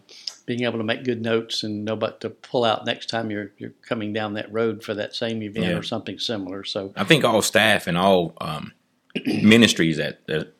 being 0.47 0.65
able 0.65 0.79
to 0.79 0.85
make 0.85 1.05
good 1.05 1.23
notes 1.23 1.63
and 1.63 1.85
know 1.85 1.95
what 1.95 2.21
to 2.21 2.29
pull 2.31 2.65
out 2.65 2.85
next 2.85 3.09
time 3.09 3.31
you're 3.31 3.51
you're 3.59 3.73
coming 3.89 4.13
down 4.13 4.35
that 4.35 4.53
road 4.53 4.83
for 4.85 4.93
that 4.95 5.15
same 5.15 5.43
event 5.43 5.67
Yeah. 5.67 5.79
or 5.79 5.83
something 5.83 6.19
similar. 6.19 6.65
So 6.65 6.93
I 6.97 7.05
think 7.05 7.25
all 7.25 7.41
staff 7.43 7.87
and 7.87 7.97
all 7.97 8.35
um, 8.41 8.73
ministries 9.27 9.97
that, 9.97 10.27
that 10.27 10.53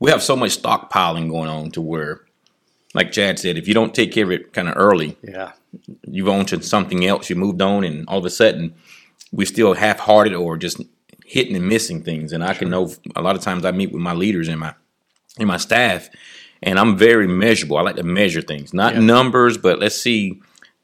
we 0.00 0.10
have 0.10 0.22
so 0.22 0.34
much 0.36 0.60
stockpiling 0.60 1.28
going 1.30 1.48
on 1.48 1.70
to 1.72 1.80
where, 1.82 2.22
like 2.94 3.12
Chad 3.12 3.38
said, 3.38 3.56
if 3.58 3.68
you 3.68 3.74
don't 3.74 3.94
take 3.94 4.12
care 4.12 4.24
of 4.24 4.30
it 4.30 4.52
kind 4.52 4.68
of 4.68 4.74
early, 4.76 5.16
yeah, 5.22 5.52
you've 6.08 6.46
to 6.46 6.62
something 6.62 7.04
else. 7.04 7.28
You 7.28 7.36
moved 7.36 7.60
on, 7.60 7.84
and 7.84 8.04
all 8.08 8.18
of 8.18 8.24
a 8.24 8.30
sudden, 8.30 8.74
we 9.32 9.44
still 9.44 9.74
half-hearted 9.74 10.34
or 10.34 10.56
just 10.56 10.80
hitting 11.24 11.56
and 11.56 11.68
missing 11.68 12.02
things. 12.02 12.32
And 12.32 12.42
I 12.42 12.54
can 12.54 12.70
know 12.70 12.90
a 13.14 13.22
lot 13.22 13.36
of 13.36 13.42
times 13.42 13.64
I 13.64 13.70
meet 13.72 13.92
with 13.92 14.00
my 14.02 14.14
leaders 14.14 14.48
and 14.48 14.58
my 14.60 14.74
and 15.38 15.46
my 15.46 15.56
staff, 15.58 16.08
and 16.62 16.78
I'm 16.78 16.96
very 16.96 17.28
measurable. 17.28 17.76
I 17.76 17.82
like 17.82 17.96
to 17.96 18.02
measure 18.02 18.42
things, 18.42 18.74
not 18.74 18.94
Yeah. 18.94 19.00
numbers, 19.00 19.56
but 19.56 19.78
let's 19.78 20.00
see, 20.00 20.40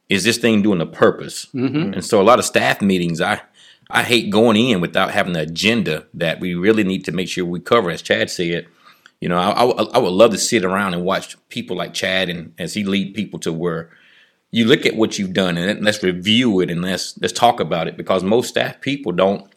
is 0.09 0.23
this 0.23 0.39
thing 0.39 0.63
doing 0.63 0.81
a 0.81 0.87
purpose? 0.87 1.47
mm-hmm. 1.55 1.95
And 1.95 2.05
so 2.05 2.21
a 2.21 2.23
lot 2.23 2.39
of 2.39 2.45
staff 2.45 2.81
meetings, 2.81 3.21
I 3.21 3.41
I 3.91 4.03
hate 4.03 4.31
going 4.31 4.57
in 4.57 4.81
without 4.81 5.11
having 5.11 5.35
an 5.37 5.43
agenda 5.43 6.07
that 6.15 6.41
we 6.41 6.55
really 6.55 6.85
need 6.85 7.05
to 7.05 7.13
make 7.13 7.29
sure 7.29 7.45
we 7.45 7.61
cover. 7.61 7.91
As 7.91 8.01
Chad 8.03 8.31
said, 8.31 8.67
you 9.21 9.29
know, 9.29 9.37
I, 9.39 9.51
I, 9.51 9.83
I 9.95 9.99
would 9.99 10.13
love 10.13 10.31
to 10.33 10.39
sit 10.39 10.65
around 10.65 10.95
and 10.95 11.05
watch 11.05 11.37
people 11.49 11.77
like 11.77 11.95
Chad 11.95 12.29
and 12.29 12.53
as 12.59 12.75
he 12.75 12.85
lead 12.85 13.15
people 13.15 13.39
to 13.41 13.53
where 13.53 13.91
you 14.55 14.65
look 14.67 14.87
at 14.87 14.97
what 14.97 15.19
you've 15.19 15.33
done 15.33 15.57
and 15.57 15.85
let's 15.85 16.03
review 16.03 16.61
it 16.61 16.71
and 16.71 16.83
let's 16.83 17.19
let's 17.21 17.33
talk 17.33 17.61
about 17.61 17.89
it 17.89 17.97
because 17.97 18.23
most 18.23 18.49
staff 18.49 18.81
people 18.81 19.13
don't 19.13 19.53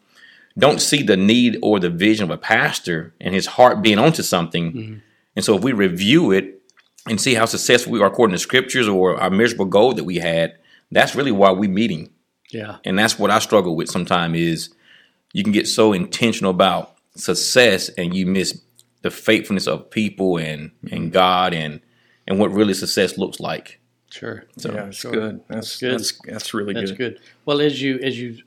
don't 0.58 0.80
see 0.80 1.02
the 1.02 1.16
need 1.16 1.58
or 1.62 1.78
the 1.78 1.90
vision 1.90 2.24
of 2.24 2.30
a 2.30 2.38
pastor 2.38 3.14
and 3.20 3.34
his 3.34 3.46
heart 3.46 3.80
being 3.80 3.98
onto 3.98 4.22
something. 4.22 4.72
Mm-hmm. 4.72 4.98
And 5.36 5.44
so 5.44 5.56
if 5.56 5.62
we 5.62 5.72
review 5.72 6.32
it 6.32 6.60
and 7.06 7.20
see 7.20 7.34
how 7.34 7.44
successful 7.44 7.92
we 7.92 8.00
are 8.00 8.08
according 8.08 8.34
to 8.34 8.38
scriptures 8.40 8.88
or 8.88 9.20
our 9.20 9.30
miserable 9.30 9.66
goal 9.66 9.92
that 9.92 10.02
we 10.02 10.16
had, 10.16 10.56
that's 10.90 11.14
really 11.14 11.30
why 11.30 11.52
we 11.52 11.68
meeting 11.68 12.10
yeah, 12.50 12.76
and 12.84 12.98
that's 12.98 13.18
what 13.18 13.30
I 13.30 13.38
struggle 13.38 13.76
with 13.76 13.90
sometimes 13.90 14.38
is 14.38 14.70
you 15.32 15.42
can 15.42 15.52
get 15.52 15.68
so 15.68 15.92
intentional 15.92 16.50
about 16.50 16.96
success 17.14 17.88
and 17.90 18.14
you 18.14 18.26
miss 18.26 18.62
the 19.02 19.10
faithfulness 19.10 19.66
of 19.66 19.90
people 19.90 20.38
and 20.38 20.70
and 20.82 20.90
mm-hmm. 20.90 21.08
God 21.10 21.52
and 21.52 21.80
and 22.26 22.38
what 22.38 22.50
really 22.52 22.74
success 22.74 23.18
looks 23.18 23.38
like. 23.38 23.80
Sure. 24.10 24.44
So 24.56 24.72
yeah, 24.72 24.86
it's 24.86 24.98
Sure. 24.98 25.12
good. 25.12 25.40
That's 25.48 25.78
good. 25.78 25.92
That's 25.92 26.12
that's 26.24 26.54
really 26.54 26.74
That's 26.74 26.90
good. 26.92 27.14
good. 27.14 27.20
Well, 27.44 27.60
as 27.60 27.80
you 27.80 27.98
as 28.00 28.18
you 28.18 28.38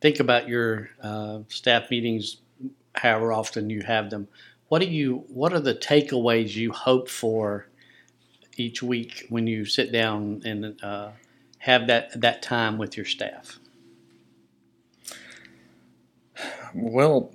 think 0.00 0.20
about 0.20 0.48
your 0.48 0.90
uh, 1.02 1.40
staff 1.48 1.90
meetings, 1.90 2.38
however 2.94 3.32
often 3.32 3.70
you 3.70 3.82
have 3.82 4.10
them, 4.10 4.28
what 4.68 4.80
do 4.80 4.86
you 4.86 5.24
what 5.28 5.52
are 5.52 5.60
the 5.60 5.74
takeaways 5.74 6.54
you 6.54 6.72
hope 6.72 7.08
for 7.08 7.66
each 8.56 8.82
week 8.82 9.26
when 9.28 9.46
you 9.46 9.64
sit 9.64 9.92
down 9.92 10.42
and 10.44 10.82
uh, 10.82 11.10
have 11.58 11.86
that 11.86 12.20
that 12.20 12.42
time 12.42 12.78
with 12.78 12.96
your 12.96 13.06
staff? 13.06 13.58
Well, 16.74 17.32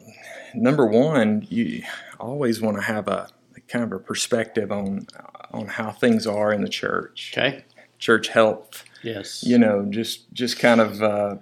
number 0.53 0.85
one, 0.85 1.45
you 1.49 1.83
always 2.19 2.61
want 2.61 2.77
to 2.77 2.83
have 2.83 3.07
a, 3.07 3.27
kind 3.67 3.83
of 3.83 3.91
a 3.91 3.99
perspective 3.99 4.71
on 4.71 5.07
on 5.55 5.67
how 5.67 5.91
things 5.91 6.27
are 6.27 6.51
in 6.51 6.61
the 6.61 6.69
church, 6.69 7.33
Okay. 7.35 7.63
church 7.97 8.27
health. 8.27 8.83
Yes. 9.01 9.43
You 9.43 9.57
know, 9.57 9.85
just 9.89 10.31
just 10.33 10.59
kind 10.59 10.81
of 10.81 11.01
uh, 11.01 11.35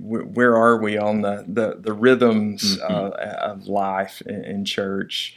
where 0.00 0.56
are 0.56 0.76
we 0.78 0.96
on 0.96 1.22
the 1.22 1.44
the, 1.46 1.76
the 1.80 1.92
rhythms 1.92 2.78
Mm-hmm. 2.78 2.92
uh, 2.94 3.52
of 3.52 3.66
life 3.68 4.22
in, 4.22 4.44
in 4.44 4.64
church? 4.64 5.36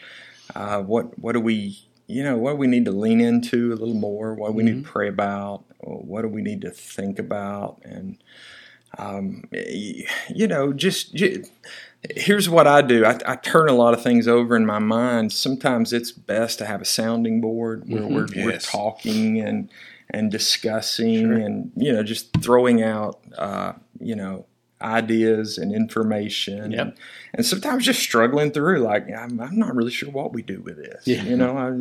Uh, 0.55 0.81
what 0.81 1.17
what 1.19 1.33
do 1.33 1.39
we 1.39 1.79
you 2.07 2.23
know 2.23 2.37
what 2.37 2.57
we 2.57 2.67
need 2.67 2.85
to 2.85 2.91
lean 2.91 3.21
into 3.21 3.71
a 3.73 3.75
little 3.75 3.93
more? 3.93 4.33
What 4.33 4.49
do 4.49 4.53
we 4.53 4.63
need 4.63 4.83
to 4.83 4.89
pray 4.89 5.07
about? 5.07 5.63
What 5.81 6.21
do 6.23 6.27
we 6.27 6.41
need 6.41 6.61
to 6.61 6.71
think 6.71 7.19
about? 7.19 7.79
And 7.83 8.17
um, 8.97 9.43
you 9.53 10.47
know, 10.47 10.73
just, 10.73 11.13
ju- 11.13 11.43
here's 12.15 12.49
what 12.49 12.67
I 12.67 12.81
do. 12.81 13.05
I, 13.05 13.17
I 13.25 13.35
turn 13.35 13.69
a 13.69 13.73
lot 13.73 13.93
of 13.93 14.01
things 14.01 14.27
over 14.27 14.55
in 14.55 14.65
my 14.65 14.79
mind. 14.79 15.31
Sometimes 15.33 15.91
it's 15.93 16.11
best 16.11 16.57
to 16.59 16.65
have 16.65 16.81
a 16.81 16.85
sounding 16.85 17.41
board 17.41 17.83
where 17.87 18.07
we're, 18.07 18.27
we're 18.35 18.57
talking 18.59 19.39
and 19.39 19.69
and 20.11 20.31
discussing 20.31 21.31
and 21.33 21.71
you 21.75 21.93
know 21.93 22.01
just 22.03 22.35
throwing 22.41 22.81
out 22.81 23.19
uh, 23.37 23.73
you 23.99 24.15
know 24.15 24.45
ideas 24.81 25.57
and 25.57 25.75
information 25.75 26.71
Yep. 26.71 26.79
and, 26.79 26.93
and 27.33 27.45
sometimes 27.45 27.85
just 27.85 27.99
struggling 27.99 28.51
through 28.51 28.79
like 28.79 29.07
I'm, 29.13 29.39
I'm 29.41 29.59
not 29.59 29.75
really 29.75 29.91
sure 29.91 30.09
what 30.09 30.31
we 30.33 30.41
do 30.41 30.61
with 30.61 30.77
this 30.77 31.05
Yeah. 31.05 31.21
you 31.23 31.35
know 31.35 31.57
I, 31.57 31.71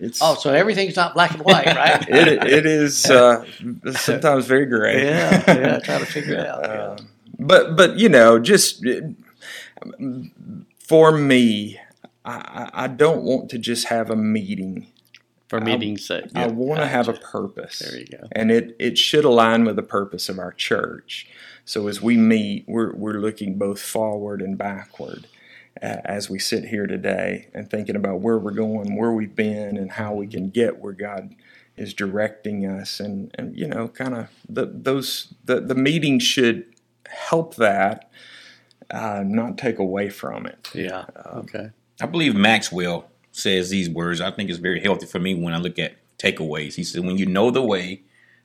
it's 0.00 0.18
Oh, 0.20 0.34
so 0.34 0.52
everything's 0.52 0.96
not 0.96 1.14
black 1.14 1.30
and 1.32 1.42
white, 1.42 1.64
right? 1.66 2.02
it, 2.08 2.44
it 2.44 2.66
is 2.66 3.06
uh, 3.10 3.44
sometimes 3.94 4.46
very 4.46 4.66
gray 4.66 5.04
yeah, 5.06 5.44
yeah. 5.46 5.78
Try 5.78 6.00
to 6.00 6.06
figure 6.06 6.34
it 6.34 6.46
out. 6.46 6.64
uh, 6.68 6.96
but 7.38 7.76
but 7.76 7.98
you 7.98 8.08
know, 8.08 8.38
just 8.40 8.84
for 10.78 11.12
me, 11.12 11.78
I, 12.24 12.70
I 12.74 12.84
I 12.84 12.86
don't 12.88 13.22
want 13.22 13.50
to 13.50 13.58
just 13.58 13.88
have 13.88 14.10
a 14.10 14.16
meeting. 14.16 14.86
For 15.48 15.60
meeting's 15.60 16.06
sake. 16.06 16.26
I 16.36 16.46
want 16.46 16.80
to 16.80 16.86
have 16.86 17.08
a 17.08 17.12
purpose. 17.14 17.80
There 17.80 17.98
you 17.98 18.06
go. 18.06 18.28
And 18.30 18.52
it, 18.52 18.76
it 18.78 18.96
should 18.96 19.24
align 19.24 19.64
with 19.64 19.74
the 19.74 19.82
purpose 19.82 20.28
of 20.28 20.38
our 20.38 20.52
church. 20.52 21.26
So 21.64 21.88
as 21.88 22.00
we 22.00 22.16
meet, 22.16 22.66
we're, 22.68 22.92
we're 22.94 23.18
looking 23.18 23.58
both 23.58 23.82
forward 23.82 24.42
and 24.42 24.56
backward 24.56 25.26
uh, 25.82 25.96
as 26.04 26.30
we 26.30 26.38
sit 26.38 26.66
here 26.66 26.86
today 26.86 27.48
and 27.52 27.68
thinking 27.68 27.96
about 27.96 28.20
where 28.20 28.38
we're 28.38 28.52
going, 28.52 28.96
where 28.96 29.10
we've 29.10 29.34
been, 29.34 29.76
and 29.76 29.90
how 29.90 30.14
we 30.14 30.28
can 30.28 30.50
get 30.50 30.78
where 30.78 30.92
God 30.92 31.34
is 31.76 31.94
directing 31.94 32.64
us. 32.64 33.00
And, 33.00 33.34
and 33.36 33.58
you 33.58 33.66
know, 33.66 33.88
kind 33.88 34.14
of 34.14 34.28
the, 34.48 34.66
those 34.66 35.34
the, 35.46 35.60
the 35.60 35.74
meetings 35.74 36.22
should 36.22 36.64
help 37.08 37.56
that, 37.56 38.08
uh, 38.90 39.22
not 39.26 39.58
take 39.58 39.78
away 39.78 40.08
from 40.10 40.46
it. 40.46 40.70
Yeah. 40.74 41.04
Um, 41.24 41.40
Okay. 41.40 41.70
I 42.02 42.06
believe 42.06 42.34
Maxwell 42.34 43.10
says 43.32 43.68
these 43.70 43.90
words. 43.90 44.20
I 44.22 44.30
think 44.30 44.48
it's 44.48 44.58
very 44.58 44.80
healthy 44.80 45.06
for 45.06 45.18
me 45.18 45.34
when 45.34 45.52
I 45.52 45.58
look 45.58 45.78
at 45.78 45.96
takeaways. 46.18 46.74
He 46.74 46.84
said, 46.84 47.04
"When 47.04 47.18
you 47.18 47.26
know 47.26 47.50
the 47.50 47.62
way, 47.62 48.02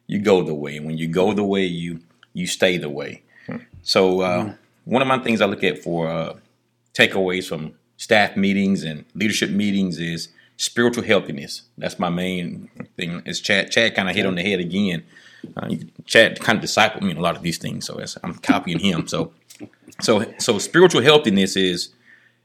you 0.07 0.19
go 0.19 0.43
the 0.43 0.53
way. 0.53 0.79
When 0.79 0.97
you 0.97 1.07
go 1.07 1.33
the 1.33 1.43
way, 1.43 1.65
you 1.65 2.01
you 2.33 2.47
stay 2.47 2.77
the 2.77 2.89
way." 2.89 3.23
So 3.81 4.21
uh, 4.21 4.53
one 4.83 5.01
of 5.01 5.07
my 5.07 5.19
things 5.19 5.39
I 5.41 5.45
look 5.45 5.63
at 5.63 5.81
for 5.81 6.07
uh, 6.09 6.33
takeaways 6.93 7.47
from 7.47 7.73
staff 7.97 8.35
meetings 8.35 8.83
and 8.83 9.05
leadership 9.13 9.49
meetings 9.51 9.99
is 9.99 10.29
spiritual 10.57 11.03
healthiness. 11.03 11.61
That's 11.77 11.97
my 11.99 12.09
main 12.09 12.69
thing. 12.97 13.21
As 13.25 13.39
Chad 13.39 13.71
Chad 13.71 13.95
kind 13.95 14.09
of 14.09 14.15
hit 14.15 14.25
on 14.25 14.35
the 14.35 14.41
head 14.43 14.59
again. 14.59 15.03
Uh, 15.57 15.67
you- 15.69 15.87
Chad 16.05 16.39
kind 16.39 16.57
of 16.57 16.63
discipled 16.63 17.01
me 17.01 17.11
in 17.11 17.17
a 17.17 17.21
lot 17.21 17.35
of 17.35 17.41
these 17.41 17.57
things, 17.57 17.85
so 17.85 17.95
that's, 17.95 18.17
I'm 18.23 18.35
copying 18.35 18.79
him. 18.79 19.07
So 19.07 19.31
so 20.01 20.25
so 20.37 20.59
spiritual 20.59 21.01
healthiness 21.01 21.55
is 21.55 21.89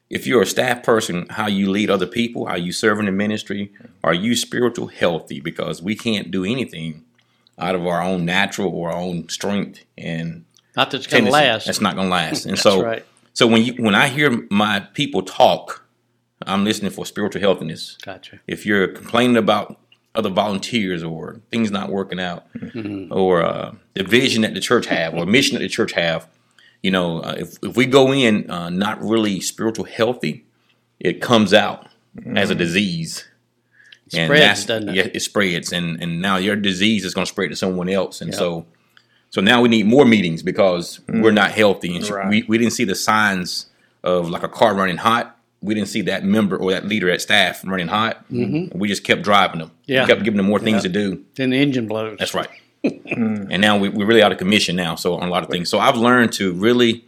if 0.08 0.26
you're 0.26 0.42
a 0.42 0.46
staff 0.46 0.82
person, 0.82 1.26
how 1.30 1.46
you 1.46 1.70
lead 1.70 1.88
other 1.88 2.06
people, 2.06 2.46
how 2.46 2.56
you 2.56 2.72
serve 2.72 2.98
in 2.98 3.06
the 3.06 3.12
ministry, 3.12 3.72
are 4.02 4.14
you 4.14 4.34
spiritual 4.34 4.88
healthy? 4.88 5.40
Because 5.40 5.80
we 5.82 5.94
can't 5.94 6.30
do 6.30 6.44
anything 6.44 7.04
out 7.58 7.74
of 7.74 7.86
our 7.86 8.02
own 8.02 8.24
natural 8.24 8.72
or 8.74 8.90
our 8.90 8.96
own 8.96 9.28
strength 9.28 9.84
and 9.96 10.44
Not 10.76 10.90
that 10.90 10.98
it's 10.98 11.06
going 11.06 11.26
to 11.26 11.30
last. 11.30 11.66
That's 11.66 11.80
not 11.80 11.94
going 11.94 12.06
to 12.08 12.12
last. 12.12 12.46
And 12.46 12.58
so, 12.58 12.82
right. 12.82 13.04
so 13.34 13.46
when 13.46 13.62
you 13.64 13.74
when 13.74 13.94
I 13.94 14.08
hear 14.08 14.46
my 14.50 14.80
people 14.80 15.22
talk, 15.22 15.84
I'm 16.46 16.64
listening 16.64 16.90
for 16.90 17.04
spiritual 17.06 17.40
healthiness. 17.40 17.96
Gotcha. 18.02 18.40
If 18.46 18.64
you're 18.64 18.88
complaining 18.88 19.36
about 19.36 19.78
other 20.14 20.30
volunteers 20.30 21.02
or 21.02 21.40
things 21.50 21.70
not 21.70 21.90
working 21.90 22.20
out, 22.20 22.44
Mm-hmm. 22.54 23.12
or 23.12 23.42
uh, 23.44 23.74
the 23.94 24.02
vision 24.04 24.42
that 24.42 24.54
the 24.54 24.60
church 24.60 24.86
have 24.86 25.14
or 25.14 25.24
mission 25.26 25.54
that 25.54 25.60
the 25.60 25.68
church 25.68 25.92
have, 25.92 26.26
you 26.82 26.90
know, 26.90 27.20
uh, 27.20 27.34
if 27.38 27.56
if 27.62 27.76
we 27.76 27.86
go 27.86 28.12
in 28.12 28.50
uh, 28.50 28.70
not 28.70 29.00
really 29.02 29.40
spiritual 29.40 29.84
healthy, 29.84 30.44
it 30.98 31.20
comes 31.20 31.52
out 31.54 31.88
as 32.34 32.50
a 32.50 32.54
disease. 32.54 33.26
And 34.12 34.26
Spreads, 34.26 34.40
that's- 34.40 34.64
doesn't 34.66 34.88
it? 34.88 34.94
Yeah, 34.96 35.08
it 35.14 35.20
spreads, 35.20 35.72
and 35.72 36.02
and 36.02 36.20
now 36.20 36.36
your 36.36 36.56
disease 36.56 37.04
is 37.04 37.14
going 37.14 37.24
to 37.26 37.30
spread 37.32 37.50
to 37.50 37.56
someone 37.56 37.88
else, 37.88 38.20
and 38.20 38.30
Yep. 38.32 38.38
so 38.38 38.66
so 39.30 39.40
now 39.40 39.62
we 39.62 39.68
need 39.68 39.86
more 39.86 40.04
meetings 40.04 40.42
because 40.42 40.98
we're 41.08 41.30
not 41.30 41.52
healthy, 41.52 41.94
and 41.96 42.08
Right. 42.10 42.28
we 42.28 42.42
we 42.48 42.58
didn't 42.58 42.72
see 42.72 42.84
the 42.84 42.96
signs 42.96 43.66
of 44.02 44.28
like 44.28 44.42
a 44.42 44.48
car 44.48 44.74
running 44.74 44.96
hot. 44.96 45.36
We 45.62 45.74
didn't 45.74 45.88
see 45.88 46.02
that 46.02 46.24
member 46.24 46.56
or 46.56 46.70
that 46.72 46.86
leader 46.86 47.10
at 47.10 47.20
staff 47.20 47.62
running 47.64 47.88
hot. 47.88 48.24
We 48.30 48.88
just 48.88 49.04
kept 49.04 49.22
driving 49.22 49.60
them. 49.60 49.70
Yeah. 49.86 50.02
We 50.02 50.08
kept 50.08 50.24
giving 50.24 50.38
them 50.38 50.46
more 50.46 50.58
things 50.58 50.82
to 50.82 50.88
do. 50.88 51.24
Then 51.34 51.50
the 51.50 51.58
engine 51.58 51.86
blows. 51.86 52.16
That's 52.18 52.34
right. 52.34 52.48
and 52.82 53.60
now 53.60 53.76
we, 53.76 53.90
we're 53.90 54.06
really 54.06 54.22
out 54.22 54.32
of 54.32 54.38
commission 54.38 54.74
now, 54.74 54.94
so 54.94 55.16
on 55.16 55.28
a 55.28 55.30
lot 55.30 55.42
of 55.42 55.50
things. 55.50 55.68
So 55.68 55.78
I've 55.78 55.96
learned 55.96 56.32
to 56.34 56.52
really 56.54 57.04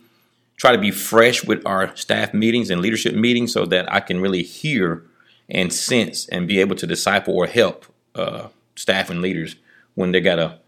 try 0.56 0.72
to 0.72 0.78
be 0.78 0.90
fresh 0.90 1.42
with 1.42 1.66
our 1.66 1.96
staff 1.96 2.34
meetings 2.34 2.68
and 2.68 2.82
leadership 2.82 3.14
meetings, 3.14 3.52
so 3.52 3.64
that 3.66 3.90
I 3.92 4.00
can 4.00 4.20
really 4.20 4.42
hear 4.42 5.04
and 5.48 5.72
sense 5.72 6.28
and 6.28 6.46
be 6.46 6.60
able 6.60 6.76
to 6.76 6.86
disciple 6.86 7.34
or 7.34 7.46
help 7.46 7.86
uh, 8.14 8.48
staff 8.76 9.10
and 9.10 9.22
leaders 9.22 9.56
when 9.94 10.12
they 10.12 10.20
got 10.20 10.38
a, 10.38 10.58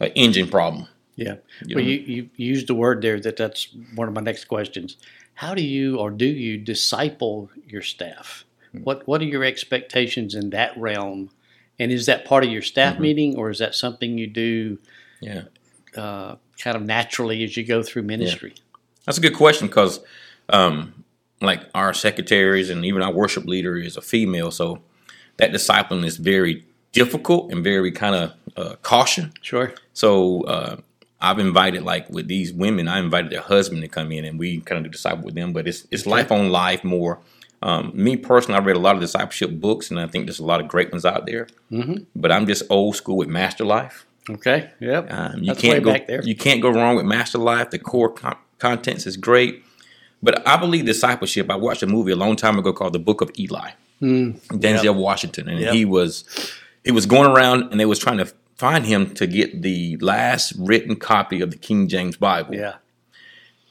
a 0.00 0.16
engine 0.16 0.48
problem. 0.48 0.86
Yeah. 1.24 1.36
You 1.66 1.76
well, 1.76 1.84
you, 1.84 1.98
you 1.98 2.30
used 2.36 2.66
the 2.66 2.74
word 2.74 3.02
there 3.02 3.20
that 3.20 3.36
that's 3.36 3.68
one 3.94 4.08
of 4.08 4.14
my 4.14 4.20
next 4.20 4.44
questions. 4.46 4.96
How 5.34 5.54
do 5.54 5.62
you 5.62 5.98
or 5.98 6.10
do 6.10 6.26
you 6.26 6.58
disciple 6.58 7.50
your 7.66 7.82
staff? 7.82 8.44
Hmm. 8.72 8.82
What 8.82 9.06
What 9.08 9.20
are 9.20 9.24
your 9.26 9.44
expectations 9.44 10.34
in 10.34 10.50
that 10.50 10.76
realm? 10.76 11.30
And 11.78 11.90
is 11.90 12.06
that 12.06 12.24
part 12.24 12.44
of 12.44 12.50
your 12.50 12.62
staff 12.62 12.94
Mm-hmm. 12.94 13.02
meeting, 13.02 13.36
or 13.38 13.50
is 13.50 13.58
that 13.58 13.74
something 13.74 14.18
you 14.18 14.26
do 14.26 14.78
Yeah. 15.20 15.44
uh, 15.96 16.36
kind 16.58 16.76
of 16.76 16.82
naturally 16.82 17.42
as 17.44 17.56
you 17.56 17.64
go 17.64 17.82
through 17.82 18.02
ministry? 18.02 18.54
That's 19.04 19.18
a 19.18 19.20
good 19.20 19.34
question 19.34 19.66
because, 19.68 20.00
um, 20.48 21.04
like 21.40 21.60
our 21.74 21.92
secretaries 21.94 22.70
and 22.70 22.84
even 22.84 23.02
our 23.02 23.12
worship 23.12 23.44
leader 23.46 23.76
is 23.76 23.96
a 23.96 24.00
female, 24.02 24.50
so 24.50 24.80
that 25.38 25.50
discipline 25.52 26.04
is 26.04 26.18
very 26.18 26.64
difficult 26.92 27.50
and 27.52 27.64
very 27.64 27.90
kind 27.90 28.14
of 28.14 28.32
uh, 28.56 28.76
caution. 28.82 29.32
Sure. 29.40 29.72
So 29.92 30.42
uh, 30.42 30.76
I've 31.22 31.38
invited 31.38 31.82
like 31.84 32.10
with 32.10 32.26
these 32.28 32.52
women, 32.52 32.88
I 32.88 32.98
invited 32.98 33.30
their 33.30 33.40
husband 33.40 33.80
to 33.82 33.88
come 33.88 34.10
in 34.12 34.24
and 34.24 34.38
we 34.38 34.60
kind 34.60 34.84
of 34.84 34.90
disciple 34.92 35.24
with 35.24 35.34
them. 35.34 35.52
But 35.52 35.66
it's 35.68 35.86
it's 35.90 36.04
life 36.06 36.30
on 36.32 36.50
life 36.50 36.82
more. 36.84 37.20
Um, 37.62 37.92
me 37.94 38.16
personally, 38.16 38.58
I 38.60 38.62
read 38.64 38.74
a 38.76 38.80
lot 38.80 38.96
of 38.96 39.00
discipleship 39.00 39.52
books, 39.60 39.88
and 39.90 40.00
I 40.00 40.08
think 40.08 40.26
there's 40.26 40.40
a 40.40 40.44
lot 40.44 40.60
of 40.60 40.66
great 40.66 40.90
ones 40.90 41.04
out 41.04 41.26
there. 41.26 41.46
Mhm. 41.70 42.06
But 42.16 42.32
I'm 42.32 42.44
just 42.46 42.64
old 42.70 42.96
school 42.96 43.16
with 43.16 43.28
Master 43.28 43.64
Life. 43.64 44.04
Okay. 44.28 44.70
Yep. 44.80 45.12
Um, 45.12 45.38
you 45.38 45.46
That's 45.46 45.60
can't 45.60 45.84
go 45.84 45.92
back 45.92 46.06
there. 46.08 46.22
you 46.24 46.34
can't 46.34 46.60
go 46.60 46.70
wrong 46.70 46.96
with 46.96 47.04
Master 47.06 47.38
Life. 47.38 47.70
The 47.70 47.78
core 47.78 48.10
con- 48.12 48.36
contents 48.58 49.06
is 49.06 49.16
great. 49.16 49.62
But 50.24 50.46
I 50.46 50.56
believe 50.56 50.84
discipleship. 50.86 51.50
I 51.50 51.56
watched 51.56 51.82
a 51.82 51.86
movie 51.86 52.12
a 52.12 52.16
long 52.16 52.34
time 52.36 52.58
ago 52.58 52.72
called 52.72 52.92
The 52.94 52.98
Book 53.00 53.20
of 53.20 53.30
Eli. 53.38 53.70
Mm, 54.00 54.40
Denzel 54.48 54.96
Washington, 54.96 55.48
and 55.48 55.60
Yep. 55.60 55.74
he 55.74 55.84
was 55.84 56.24
he 56.84 56.90
was 56.90 57.06
going 57.06 57.30
around 57.30 57.70
and 57.70 57.78
they 57.78 57.86
was 57.86 58.00
trying 58.00 58.18
to 58.18 58.26
find 58.62 58.86
him 58.86 59.12
to 59.14 59.26
get 59.26 59.62
the 59.62 59.96
last 59.98 60.52
written 60.56 60.94
copy 60.96 61.40
of 61.40 61.50
the 61.50 61.56
King 61.68 61.88
James 61.88 62.16
Bible. 62.16 62.54
yeah. 62.54 62.74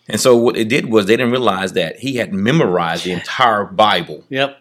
And 0.09 0.19
so 0.19 0.35
what 0.35 0.55
they 0.55 0.65
did 0.65 0.85
was 0.91 1.05
they 1.05 1.15
didn't 1.15 1.31
realize 1.31 1.71
that 1.73 1.99
he 1.99 2.15
had 2.17 2.33
memorized 2.33 3.05
the 3.05 3.13
entire 3.13 3.63
Bible, 3.63 4.25
Yep. 4.29 4.57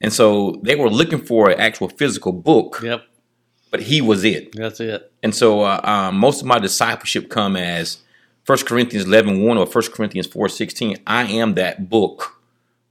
and 0.00 0.12
so 0.12 0.60
they 0.62 0.76
were 0.76 0.90
looking 1.00 1.18
for 1.30 1.50
an 1.50 1.58
actual 1.58 1.88
physical 1.88 2.30
book, 2.32 2.80
Yep. 2.84 3.02
but 3.72 3.80
he 3.90 4.00
was 4.00 4.22
it. 4.22 4.52
That's 4.54 4.78
it. 4.78 5.10
And 5.24 5.34
so 5.34 5.62
uh, 5.62 5.80
um, 5.82 6.16
most 6.18 6.40
of 6.42 6.46
my 6.46 6.58
discipleship 6.60 7.28
come 7.28 7.56
as 7.56 7.98
1 8.46 8.58
Corinthians 8.68 9.06
11, 9.06 9.42
1 9.42 9.58
or 9.58 9.66
1 9.66 9.84
Corinthians 9.92 10.28
4, 10.28 10.48
16. 10.48 10.98
I 11.06 11.24
am 11.40 11.54
that 11.54 11.88
book 11.90 12.40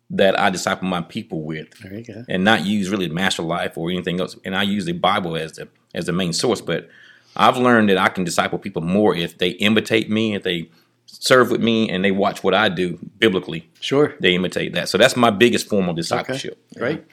that 0.10 0.38
I 0.38 0.50
disciple 0.50 0.88
my 0.88 1.02
people 1.02 1.42
with 1.44 1.70
There 1.82 1.94
you 1.94 2.04
go. 2.04 2.26
and 2.28 2.44
not 2.44 2.66
use 2.66 2.90
really 2.90 3.08
Master 3.10 3.42
Life 3.44 3.78
or 3.78 3.90
anything 3.90 4.20
else. 4.20 4.36
And 4.44 4.54
I 4.56 4.64
use 4.64 4.84
the 4.86 4.92
Bible 5.10 5.38
as 5.38 5.54
the 5.54 5.68
as 5.96 6.06
the 6.06 6.14
main 6.14 6.34
source. 6.34 6.62
But 6.62 6.88
I've 7.36 7.58
learned 7.58 7.90
that 7.90 7.98
I 7.98 8.10
can 8.10 8.24
disciple 8.24 8.60
people 8.60 8.84
more 8.84 9.16
if 9.16 9.40
they 9.40 9.50
imitate 9.50 10.10
me, 10.10 10.36
if 10.36 10.44
they 10.44 10.70
serve 11.08 11.50
with 11.50 11.62
me, 11.62 11.90
and 11.90 12.06
they 12.06 12.12
watch 12.12 12.44
what 12.44 12.54
I 12.54 12.70
do 12.70 13.00
biblically. 13.18 13.70
Sure. 13.80 14.14
They 14.20 14.36
imitate 14.36 14.74
that. 14.74 14.90
So 14.90 14.98
that's 14.98 15.16
my 15.16 15.32
biggest 15.32 15.68
form 15.68 15.90
of 15.90 15.96
discipleship. 15.96 16.64
Great. 16.78 17.04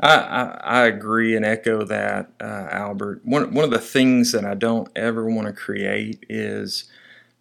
I, 0.00 0.16
I, 0.16 0.42
I 0.62 0.86
agree 0.86 1.36
and 1.36 1.44
echo 1.44 1.84
that, 1.84 2.30
uh, 2.40 2.68
Albert. 2.70 3.20
One, 3.24 3.52
one 3.52 3.64
of 3.64 3.70
the 3.70 3.78
things 3.78 4.32
that 4.32 4.46
I 4.46 4.54
don't 4.54 4.88
ever 4.96 5.28
want 5.28 5.46
to 5.46 5.52
create 5.52 6.24
is 6.28 6.84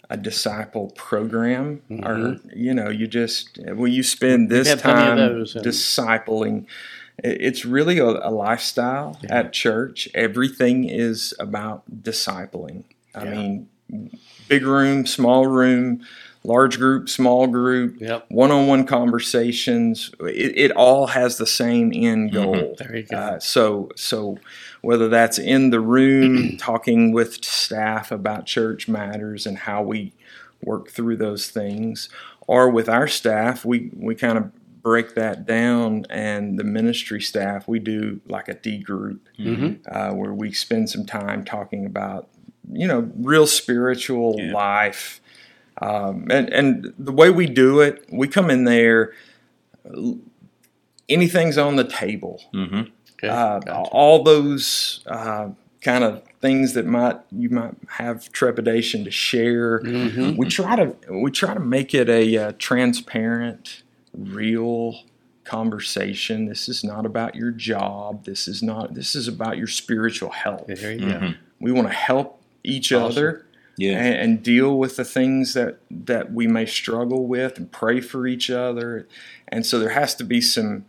a 0.09 0.17
disciple 0.17 0.89
program, 0.95 1.81
or 2.03 2.37
you 2.53 2.73
know, 2.73 2.89
you 2.89 3.07
just 3.07 3.59
well, 3.63 3.87
you 3.87 4.01
spend 4.03 4.49
this 4.49 4.67
had 4.67 4.77
of 4.77 4.81
time 4.81 5.17
those, 5.17 5.55
and- 5.55 5.63
discipling. 5.65 6.65
It- 7.23 7.41
It's 7.41 7.65
really 7.65 7.99
a, 7.99 8.05
a 8.05 8.31
lifestyle 8.31 9.17
at 9.29 9.53
church. 9.53 10.07
Everything 10.13 10.83
is 10.87 11.33
about 11.39 11.83
discipling. 12.03 12.83
I 13.15 13.23
Yeah. 13.25 13.31
mean, 13.31 13.67
big 14.47 14.63
room, 14.65 15.05
small 15.05 15.47
room, 15.47 16.01
large 16.43 16.77
group, 16.77 17.09
small 17.09 17.47
group, 17.47 17.97
Yep. 17.99 18.25
one-on-one 18.29 18.85
conversations. 18.85 20.11
It, 20.21 20.57
it 20.57 20.71
all 20.71 21.07
has 21.07 21.37
the 21.37 21.45
same 21.47 21.91
end 21.93 22.31
goal. 22.31 22.75
There 22.77 22.95
you 22.95 23.03
go. 23.03 23.17
Uh, 23.17 23.39
so, 23.39 23.89
so 23.95 24.37
whether 24.81 25.09
that's 25.09 25.37
in 25.37 25.69
the 25.71 25.79
room 25.81 26.57
talking 26.57 27.11
with 27.11 27.43
staff 27.43 28.11
about 28.11 28.45
church 28.45 28.87
matters 28.87 29.45
and 29.45 29.57
how 29.57 29.81
we 29.83 30.13
work 30.61 30.89
through 30.89 31.17
those 31.17 31.49
things, 31.49 32.09
or 32.47 32.69
with 32.69 32.89
our 32.89 33.07
staff, 33.07 33.63
we 33.65 33.91
we 33.95 34.15
kind 34.15 34.37
of 34.37 34.51
break 34.81 35.15
that 35.15 35.45
down, 35.45 36.05
and 36.09 36.57
the 36.59 36.63
ministry 36.63 37.21
staff 37.21 37.67
we 37.67 37.79
do 37.79 38.21
like 38.27 38.47
a 38.47 38.53
D 38.53 38.77
group 38.77 39.27
Mhm. 39.37 39.79
uh, 39.91 40.13
where 40.13 40.33
we 40.33 40.51
spend 40.51 40.89
some 40.89 41.05
time 41.05 41.43
talking 41.43 41.85
about 41.85 42.27
you 42.71 42.87
know 42.87 43.09
real 43.17 43.47
spiritual 43.47 44.35
Yeah. 44.39 44.53
life. 44.53 45.21
Um, 45.81 46.27
and 46.29 46.49
and 46.53 46.93
the 46.99 47.11
way 47.11 47.29
we 47.29 47.45
do 47.47 47.79
it, 47.81 48.05
we 48.11 48.27
come 48.27 48.49
in 48.49 48.63
there. 48.65 49.13
Anything's 51.07 51.57
on 51.57 51.75
the 51.75 51.83
table 51.85 52.41
hmm 52.53 52.81
Okay. 53.21 53.27
uh, 53.27 53.59
Gotcha. 53.59 53.73
all 53.91 54.23
those 54.23 55.01
uh, 55.07 55.49
kind 55.81 56.03
of 56.05 56.23
things 56.39 56.73
that 56.73 56.85
might 56.85 57.17
you 57.31 57.49
might 57.49 57.73
have 57.87 58.31
trepidation 58.31 59.03
to 59.03 59.11
share. 59.11 59.79
Mhm. 59.81 60.37
We 60.37 60.45
try 60.47 60.75
to 60.77 60.95
we 61.11 61.31
try 61.31 61.53
to 61.53 61.59
make 61.59 61.93
it 61.93 62.07
a 62.07 62.37
uh, 62.37 62.51
transparent, 62.59 63.83
real 64.13 64.99
conversation. 65.43 66.45
This 66.45 66.69
is 66.69 66.83
not 66.83 67.05
about 67.05 67.35
your 67.35 67.51
job. 67.51 68.25
This 68.25 68.47
is 68.47 68.61
not. 68.63 68.93
This 68.93 69.15
is 69.15 69.27
about 69.27 69.57
your 69.57 69.67
spiritual 69.67 70.29
health. 70.29 70.65
There 70.67 70.91
you 70.91 70.99
go. 70.99 71.05
Mhm. 71.19 71.35
We 71.59 71.71
want 71.71 71.87
to 71.87 71.93
help 71.93 72.41
each 72.63 72.91
Awesome. 72.93 73.11
other 73.11 73.45
Yeah. 73.77 73.97
and, 73.97 74.15
and 74.15 74.43
deal 74.43 74.77
with 74.77 74.95
the 74.95 75.05
things 75.05 75.53
that 75.53 75.79
that 75.89 76.31
we 76.33 76.47
may 76.47 76.65
struggle 76.65 77.25
with 77.27 77.57
and 77.57 77.71
pray 77.71 77.99
for 78.01 78.27
each 78.27 78.49
other 78.49 79.07
and 79.47 79.65
so 79.65 79.79
there 79.79 79.89
has 79.89 80.13
to 80.15 80.23
be 80.25 80.41
some 80.41 80.83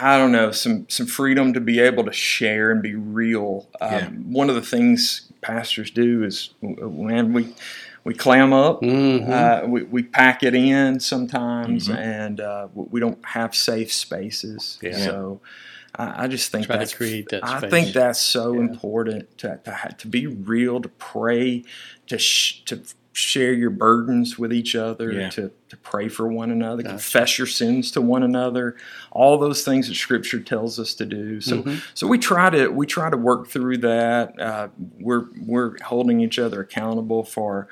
i 0.00 0.18
don't 0.18 0.32
know 0.32 0.50
some 0.50 0.84
some 0.88 1.06
freedom 1.06 1.52
to 1.52 1.60
be 1.60 1.78
able 1.78 2.02
to 2.04 2.12
share 2.12 2.72
and 2.72 2.82
be 2.82 2.96
real 2.96 3.68
um, 3.80 3.92
Yeah. 3.92 4.08
one 4.08 4.48
of 4.48 4.56
the 4.56 4.62
things 4.62 5.30
pastors 5.40 5.92
do 5.92 6.24
is 6.24 6.50
when 6.60 7.32
we 7.32 7.54
we 8.06 8.14
clam 8.14 8.52
up 8.52 8.80
Mhm. 8.82 9.28
uh, 9.28 9.66
we, 9.66 9.82
we 9.84 10.02
pack 10.02 10.42
it 10.42 10.54
in 10.54 11.00
sometimes 11.00 11.88
Mhm. 11.88 11.96
and 11.96 12.40
uh, 12.40 12.68
we 12.74 12.84
we 12.92 13.00
don't 13.00 13.18
have 13.24 13.54
safe 13.54 13.92
spaces 13.92 14.78
Yeah. 14.82 14.96
so 14.96 15.40
I 15.94 16.24
I 16.24 16.26
just 16.28 16.50
think 16.52 16.66
Try 16.66 16.76
to 16.76 16.78
that's 16.80 16.94
create 16.94 17.28
that 17.30 17.40
I 17.44 17.68
think 17.68 17.92
that's 17.92 18.20
so 18.20 18.54
Yeah. 18.54 18.60
important 18.60 19.36
to 19.38 19.60
to, 19.64 19.94
to 19.98 20.06
be 20.08 20.26
real, 20.26 20.80
to 20.80 20.88
pray, 20.88 21.64
to 22.06 22.18
sh- 22.18 22.62
to 22.66 22.80
share 23.14 23.54
your 23.54 23.70
burdens 23.70 24.38
with 24.38 24.52
each 24.52 24.76
other, 24.76 25.10
Yeah. 25.10 25.30
to 25.30 25.50
to 25.70 25.76
pray 25.78 26.06
for 26.08 26.28
one 26.28 26.50
another, 26.50 26.82
Gotcha. 26.82 26.92
confess 26.96 27.38
your 27.38 27.46
sins 27.46 27.90
to 27.92 28.02
one 28.02 28.22
another. 28.22 28.76
All 29.10 29.38
those 29.38 29.64
things 29.64 29.88
that 29.88 29.94
Scripture 29.94 30.38
tells 30.40 30.78
us 30.78 30.92
to 30.94 31.06
do. 31.06 31.40
So 31.40 31.62
Mhm. 31.62 31.80
so 31.94 32.06
we 32.06 32.18
try 32.18 32.50
to 32.50 32.68
we 32.68 32.84
try 32.86 33.08
to 33.08 33.16
work 33.16 33.48
through 33.48 33.78
that. 33.78 34.38
Uh, 34.38 34.68
we're 35.00 35.24
we're 35.46 35.72
holding 35.82 36.20
each 36.20 36.38
other 36.38 36.60
accountable 36.60 37.24
for 37.24 37.68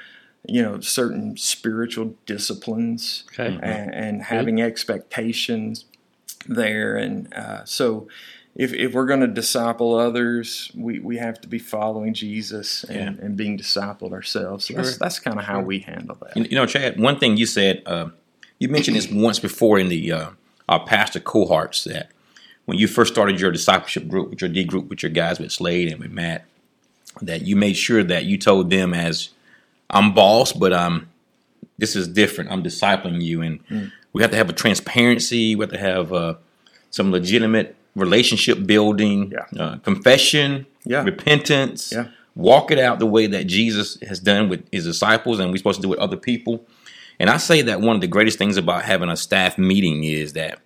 you 0.46 0.62
know 0.62 0.80
certain 0.80 1.36
spiritual 1.36 2.14
disciplines 2.26 3.24
Okay. 3.32 3.58
and, 3.62 3.94
and 3.94 4.22
having 4.22 4.60
expectations 4.60 5.84
there. 6.48 6.96
And 6.96 7.32
uh, 7.34 7.64
so, 7.64 8.08
if, 8.54 8.72
if 8.72 8.92
we're 8.92 9.06
going 9.06 9.20
to 9.20 9.26
disciple 9.26 9.94
others, 9.94 10.70
we, 10.76 11.00
we 11.00 11.16
have 11.16 11.40
to 11.40 11.48
be 11.48 11.58
following 11.58 12.14
Jesus 12.14 12.84
and, 12.84 13.18
and 13.18 13.36
being 13.36 13.58
discipled 13.58 14.12
ourselves. 14.12 14.66
So 14.66 14.74
that's 14.74 14.90
Sure. 14.90 14.98
that's 15.00 15.18
kind 15.18 15.38
of 15.38 15.44
how 15.46 15.58
Sure. 15.58 15.64
we 15.64 15.78
handle 15.80 16.16
that. 16.22 16.36
You 16.36 16.44
you 16.44 16.54
know, 16.56 16.66
Chad, 16.66 17.00
one 17.00 17.18
thing 17.18 17.36
you 17.36 17.46
said, 17.46 17.82
uh, 17.86 18.10
you 18.58 18.68
mentioned 18.68 18.96
this 18.96 19.10
once 19.10 19.38
before 19.40 19.78
in 19.78 19.88
the 19.88 20.12
uh, 20.12 20.30
our 20.68 20.84
pastor 20.84 21.20
cohorts 21.20 21.84
that 21.84 22.10
when 22.66 22.78
you 22.78 22.86
first 22.86 23.12
started 23.12 23.40
your 23.40 23.50
discipleship 23.50 24.06
group 24.08 24.30
with 24.30 24.40
your 24.40 24.48
D 24.50 24.64
group 24.64 24.88
with 24.88 25.02
your 25.02 25.10
guys 25.10 25.38
with 25.38 25.50
Slade 25.52 25.90
and 25.90 26.00
with 26.00 26.10
Matt, 26.12 26.44
that 27.22 27.42
you 27.42 27.56
made 27.56 27.76
sure 27.76 28.02
that 28.04 28.24
you 28.24 28.38
told 28.38 28.70
them 28.70 28.94
as 28.94 29.30
I'm 29.90 30.14
boss, 30.14 30.52
but 30.52 30.72
um, 30.72 31.08
this 31.78 31.94
is 31.96 32.08
different. 32.08 32.50
I'm 32.50 32.62
discipling 32.62 33.20
you, 33.22 33.42
and 33.42 33.90
we 34.12 34.22
have 34.22 34.30
to 34.30 34.36
have 34.36 34.48
a 34.48 34.52
transparency. 34.52 35.54
We 35.56 35.62
have 35.62 35.72
to 35.72 35.78
have 35.78 36.12
uh, 36.12 36.34
some 36.90 37.10
legitimate 37.10 37.76
relationship 37.94 38.66
building, 38.66 39.32
Yeah. 39.32 39.62
uh, 39.62 39.76
confession, 39.78 40.66
Yeah. 40.84 41.02
repentance, 41.04 41.92
Yeah. 41.92 42.08
walk 42.34 42.70
it 42.70 42.78
out 42.78 42.98
the 42.98 43.06
way 43.06 43.26
that 43.28 43.46
Jesus 43.46 43.98
has 44.06 44.18
done 44.18 44.48
with 44.48 44.64
his 44.72 44.84
disciples, 44.84 45.38
and 45.38 45.50
we're 45.50 45.58
supposed 45.58 45.78
to 45.80 45.82
do 45.82 45.88
with 45.90 45.98
other 46.00 46.16
people. 46.16 46.66
And 47.20 47.30
I 47.30 47.36
say 47.36 47.62
that 47.62 47.80
one 47.80 47.94
of 47.94 48.00
the 48.00 48.08
greatest 48.08 48.38
things 48.38 48.56
about 48.56 48.82
having 48.84 49.08
a 49.08 49.16
staff 49.16 49.56
meeting 49.58 50.02
is 50.02 50.32
that 50.32 50.58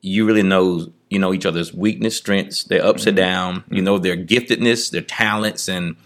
you 0.00 0.24
really 0.24 0.42
know 0.42 0.90
you 1.10 1.18
know 1.18 1.32
each 1.34 1.46
other's 1.46 1.72
weakness, 1.74 2.16
strengths, 2.16 2.64
their 2.64 2.84
ups 2.84 3.06
and 3.06 3.16
down. 3.16 3.62
You 3.70 3.82
know 3.82 3.98
their 3.98 4.16
giftedness, 4.16 4.90
their 4.90 5.02
talents, 5.02 5.68
and 5.68 5.96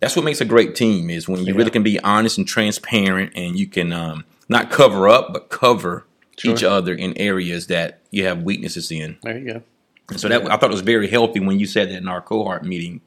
that's 0.00 0.16
what 0.16 0.24
makes 0.24 0.40
a 0.40 0.44
great 0.44 0.74
team. 0.74 1.10
Is 1.10 1.28
when 1.28 1.44
you 1.44 1.54
really 1.54 1.70
can 1.70 1.82
be 1.82 1.98
honest 2.00 2.38
and 2.38 2.46
transparent, 2.46 3.32
and 3.34 3.58
you 3.58 3.66
can 3.66 3.92
um, 3.92 4.24
not 4.48 4.70
cover 4.70 5.08
up 5.08 5.32
but 5.32 5.48
cover 5.48 6.04
each 6.44 6.62
other 6.62 6.94
in 6.94 7.16
areas 7.16 7.66
that 7.66 8.00
you 8.10 8.24
have 8.24 8.42
weaknesses 8.42 8.90
in. 8.90 9.18
There 9.22 9.38
you 9.38 9.54
go. 9.54 9.62
And 10.10 10.20
so 10.20 10.28
that 10.28 10.42
I 10.50 10.56
thought 10.56 10.70
it 10.70 10.70
was 10.70 10.80
very 10.80 11.08
healthy 11.08 11.40
when 11.40 11.58
you 11.58 11.66
said 11.66 11.90
that 11.90 11.96
in 11.96 12.08
our 12.08 12.20
cohort 12.20 12.64
meeting. 12.64 13.00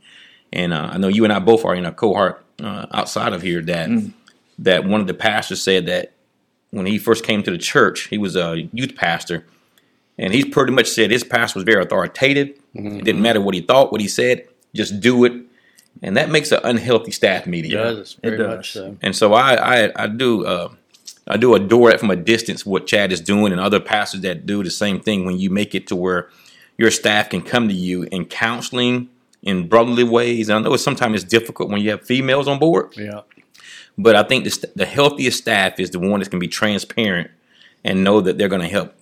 And 0.54 0.74
uh, 0.74 0.90
I 0.92 0.98
know 0.98 1.08
you 1.08 1.24
and 1.24 1.34
I 1.34 1.40
both 1.40 1.66
are 1.66 1.74
in 1.74 1.86
a 1.86 1.92
cohort 1.92 2.44
uh, 2.62 2.86
outside 2.92 3.34
of 3.34 3.42
here 3.42 3.62
that 3.62 3.90
that 4.60 4.86
one 4.86 5.02
of 5.02 5.08
the 5.08 5.14
pastors 5.14 5.62
said 5.62 5.88
that 5.88 6.14
when 6.72 6.86
he 6.86 6.98
first 6.98 7.24
came 7.24 7.42
to 7.44 7.52
the 7.52 7.58
church, 7.58 8.08
he 8.08 8.18
was 8.18 8.36
a 8.36 8.70
youth 8.74 8.96
pastor, 8.96 9.46
and 10.18 10.34
he's 10.34 10.46
pretty 10.46 10.72
much 10.72 10.88
said 10.90 11.10
his 11.10 11.24
pastor 11.24 11.58
was 11.58 11.64
very 11.64 11.82
authoritative. 11.82 12.50
It 12.74 13.04
didn't 13.04 13.22
matter 13.22 13.42
what 13.42 13.56
he 13.56 13.62
thought, 13.62 13.92
what 13.92 14.02
he 14.02 14.08
said, 14.08 14.48
just 14.74 15.00
do 15.02 15.26
it, 15.26 15.34
and 16.02 16.18
that 16.18 16.30
makes 16.30 16.52
an 16.52 16.60
unhealthy 16.64 17.12
staff 17.12 17.46
meeting. 17.48 17.72
It 17.72 17.76
does. 17.76 18.14
Very 18.24 18.38
does. 18.38 18.48
much 18.58 18.72
so. 18.72 18.98
And 19.02 19.16
so 19.16 19.34
I 19.34 19.86
I, 19.86 19.92
I 20.04 20.08
do 20.08 20.46
uh, 20.46 20.70
I 21.28 21.38
do 21.38 21.54
adore 21.56 21.92
it 21.92 22.00
from 22.00 22.12
a 22.12 22.16
distance 22.16 22.66
what 22.66 22.88
Chad 22.88 23.12
is 23.12 23.22
doing 23.22 23.52
and 23.52 23.62
other 23.62 23.80
pastors 23.80 24.22
that 24.22 24.46
do 24.46 24.64
the 24.64 24.72
same 24.72 25.00
thing 25.00 25.26
when 25.26 25.38
you 25.40 25.50
make 25.50 25.76
it 25.76 25.88
to 25.88 25.96
where 25.96 26.30
your 26.78 26.92
staff 26.92 27.30
can 27.30 27.42
come 27.42 27.68
to 27.68 27.74
you 27.74 28.04
in 28.12 28.26
counseling 28.26 29.10
in 29.44 29.68
brotherly 29.68 30.04
ways. 30.04 30.50
and 30.50 30.58
I 30.60 30.70
know 30.70 30.76
sometimes 30.78 31.16
it's 31.24 31.32
difficult 31.32 31.70
when 31.70 31.82
you 31.82 31.90
have 31.92 32.06
females 32.06 32.48
on 32.48 32.60
board, 32.60 32.96
Yeah. 32.98 33.22
but 33.98 34.16
I 34.16 34.22
think 34.24 34.44
the, 34.44 34.52
st- 34.52 34.76
the 34.78 34.86
healthiest 34.86 35.38
staff 35.40 35.80
is 35.80 35.90
the 35.92 36.00
one 36.00 36.20
that 36.20 36.30
can 36.30 36.40
be 36.40 36.48
transparent 36.48 37.30
and 37.84 38.04
know 38.04 38.22
that 38.22 38.38
they're 38.38 38.50
going 38.50 38.62
to 38.62 38.68
help 38.68 38.94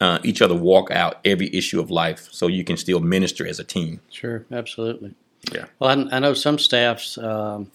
uh, 0.00 0.18
each 0.24 0.42
other 0.42 0.54
walk 0.54 0.90
out 0.90 1.20
every 1.24 1.48
issue 1.54 1.80
of 1.80 1.90
life 1.90 2.28
so 2.32 2.46
you 2.48 2.64
can 2.64 2.76
still 2.76 2.98
minister 3.00 3.46
as 3.46 3.58
a 3.60 3.64
team. 3.64 4.00
Sure. 4.10 4.44
Absolutely. 4.50 5.14
Yeah. 5.52 5.66
Well, 5.78 6.08
I, 6.10 6.16
I 6.16 6.18
know 6.20 6.34
some 6.34 6.58
staffs 6.58 7.18
um, 7.18 7.70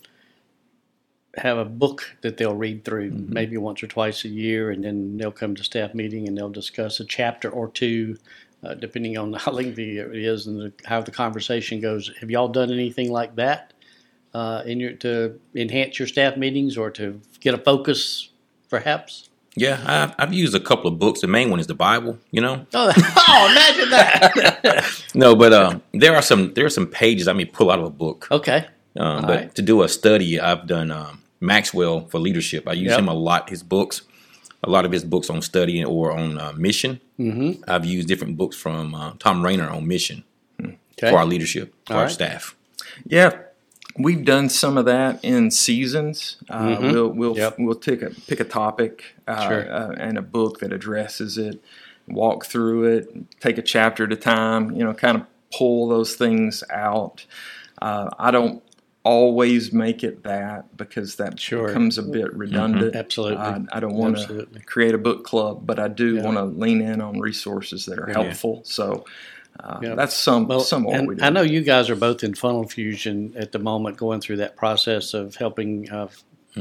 have 1.37 1.57
a 1.57 1.65
book 1.65 2.15
that 2.21 2.37
they'll 2.37 2.55
read 2.55 2.83
through 2.85 3.11
Mm-hmm. 3.11 3.33
maybe 3.33 3.57
once 3.57 3.83
or 3.83 3.87
twice 3.87 4.25
a 4.25 4.29
year, 4.29 4.71
and 4.71 4.83
then 4.83 5.17
they'll 5.17 5.31
come 5.31 5.55
to 5.55 5.63
staff 5.63 5.93
meeting 5.93 6.27
and 6.27 6.37
they'll 6.37 6.49
discuss 6.49 6.99
a 6.99 7.05
chapter 7.05 7.49
or 7.49 7.69
two, 7.69 8.17
uh, 8.63 8.73
depending 8.75 9.17
on 9.17 9.33
how 9.35 9.51
lengthy 9.51 9.99
it 9.99 10.15
is 10.15 10.47
and 10.47 10.59
the, 10.59 10.73
how 10.85 11.01
the 11.01 11.11
conversation 11.11 11.79
goes. 11.81 12.11
Have 12.19 12.31
y'all 12.31 12.49
done 12.49 12.71
anything 12.71 13.11
like 13.11 13.35
that 13.35 13.73
uh, 14.33 14.63
in 14.65 14.79
your 14.79 14.93
to 14.93 15.39
enhance 15.55 15.99
your 15.99 16.07
staff 16.07 16.37
meetings 16.37 16.77
or 16.77 16.91
to 16.91 17.21
get 17.39 17.53
a 17.53 17.57
focus, 17.59 18.29
perhaps? 18.69 19.28
Yeah, 19.55 19.81
I've, 19.85 20.15
I've 20.19 20.33
used 20.33 20.55
a 20.55 20.59
couple 20.59 20.87
of 20.91 20.99
books. 20.99 21.21
The 21.21 21.27
main 21.27 21.49
one 21.49 21.59
is 21.59 21.67
the 21.67 21.73
Bible, 21.75 22.17
you 22.31 22.39
know. 22.41 22.65
Oh, 22.73 22.91
oh 23.27 23.47
imagine 23.51 23.89
that. 23.89 25.03
No, 25.15 25.35
but 25.35 25.51
um, 25.53 25.81
there 25.93 26.15
are 26.15 26.21
some 26.21 26.53
there 26.53 26.65
are 26.65 26.69
some 26.69 26.87
pages 26.87 27.27
I 27.27 27.33
may 27.33 27.45
pull 27.45 27.71
out 27.71 27.79
of 27.79 27.85
a 27.85 27.89
book. 27.89 28.27
okay. 28.31 28.67
Um, 28.95 29.21
but 29.21 29.29
right. 29.29 29.55
to 29.55 29.61
do 29.61 29.83
a 29.83 29.87
study, 29.89 30.39
I've 30.39 30.65
done 30.67 30.91
um, 30.91 31.21
Maxwell 31.39 32.01
for 32.07 32.19
leadership. 32.19 32.67
I 32.67 32.73
use 32.73 32.89
Yep. 32.91 32.99
him 32.99 33.07
a 33.07 33.13
lot. 33.13 33.49
His 33.49 33.63
books, 33.63 34.01
a 34.63 34.69
lot 34.69 34.85
of 34.85 34.91
his 34.91 35.03
books 35.03 35.29
on 35.29 35.41
study 35.41 35.83
or 35.83 36.11
on 36.11 36.37
uh, 36.39 36.53
mission. 36.55 36.99
Mm-hmm. 37.19 37.63
I've 37.69 37.85
used 37.85 38.07
different 38.07 38.37
books 38.37 38.55
from 38.57 38.93
uh, 38.95 39.13
Thom 39.19 39.43
Rainer 39.43 39.69
on 39.69 39.87
mission 39.87 40.23
Okay. 40.61 41.09
for 41.11 41.17
our 41.17 41.25
leadership, 41.25 41.73
for 41.85 41.93
All 41.93 41.99
our 41.99 42.05
right. 42.05 42.11
staff. 42.13 42.55
Yeah, 43.05 43.31
we've 43.97 44.23
done 44.23 44.49
some 44.49 44.77
of 44.77 44.85
that 44.85 45.23
in 45.23 45.51
seasons. 45.51 46.37
Uh, 46.49 46.77
Mhm. 46.77 46.91
We'll 46.93 47.09
we'll 47.09 47.37
Yep. 47.37 47.55
we'll 47.59 47.75
take 47.75 48.01
a 48.01 48.11
pick 48.27 48.39
a 48.39 48.43
topic 48.43 49.03
uh, 49.27 49.47
Sure. 49.47 49.71
uh, 49.73 49.91
and 49.97 50.17
a 50.17 50.21
book 50.21 50.59
that 50.59 50.71
addresses 50.71 51.37
it, 51.37 51.61
walk 52.07 52.45
through 52.45 52.85
it, 52.85 53.39
take 53.39 53.57
a 53.57 53.61
chapter 53.61 54.03
at 54.05 54.11
a 54.11 54.15
time. 54.15 54.71
You 54.71 54.83
know, 54.83 54.93
kind 54.93 55.17
of 55.17 55.23
pull 55.55 55.87
those 55.89 56.15
things 56.15 56.63
out. 56.71 57.25
Uh, 57.81 58.09
I 58.19 58.31
don't 58.31 58.61
always 59.03 59.71
make 59.71 60.03
it 60.03 60.23
that 60.23 60.75
because 60.77 61.15
that 61.15 61.39
Sure. 61.39 61.67
becomes 61.67 61.97
a 61.97 62.03
bit 62.03 62.31
redundant. 62.35 62.95
Absolutely. 62.95 63.37
I, 63.37 63.61
I 63.71 63.79
don't 63.79 63.95
want 63.95 64.17
to 64.17 64.45
create 64.65 64.93
a 64.93 64.97
book 64.97 65.23
club, 65.23 65.65
but 65.65 65.79
I 65.79 65.87
do 65.87 66.15
Yeah. 66.17 66.23
want 66.23 66.37
to 66.37 66.43
lean 66.43 66.81
in 66.81 67.01
on 67.01 67.19
resources 67.19 67.85
that 67.85 67.97
are 67.97 68.07
Yeah. 68.09 68.21
helpful. 68.23 68.61
So 68.65 69.05
Uh, 69.59 69.79
Yeah. 69.81 69.95
That's 69.95 70.15
some 70.15 70.47
Well, 70.47 70.59
somewhat 70.61 71.01
what 71.05 71.17
and. 71.17 71.21
I 71.23 71.29
know 71.29 71.41
you 71.41 71.61
guys 71.61 71.89
are 71.89 71.95
both 71.95 72.23
in 72.23 72.33
funnel 72.35 72.67
fusion 72.67 73.33
at 73.35 73.51
the 73.51 73.59
moment, 73.59 73.97
going 73.97 74.21
through 74.21 74.37
that 74.37 74.55
process 74.55 75.13
of 75.13 75.35
helping 75.35 75.89
uh, 75.91 76.07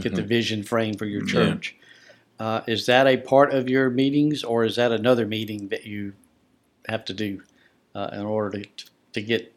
get 0.00 0.14
the 0.14 0.22
vision 0.22 0.62
frame 0.64 0.94
for 0.94 1.04
your 1.06 1.22
Mm-hmm. 1.22 1.36
Yeah. 1.38 1.44
church. 1.54 1.76
Uh, 2.40 2.60
is 2.68 2.86
that 2.86 3.06
a 3.06 3.16
part 3.16 3.52
of 3.52 3.68
your 3.68 3.90
meetings, 3.90 4.44
or 4.44 4.64
is 4.64 4.76
that 4.76 4.92
another 4.92 5.26
meeting 5.26 5.68
that 5.68 5.86
you 5.86 6.12
have 6.88 7.04
to 7.06 7.12
do 7.12 7.42
uh, 7.94 8.10
in 8.12 8.20
order 8.20 8.60
to 8.60 8.68
to 9.14 9.20
get 9.22 9.52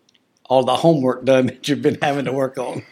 all 0.49 0.63
the 0.63 0.75
homework 0.77 1.23
done 1.25 1.45
that 1.47 1.67
you've 1.67 1.82
been 1.84 1.97
having 2.01 2.25
to 2.25 2.34
work 2.34 2.58
on? 2.58 2.84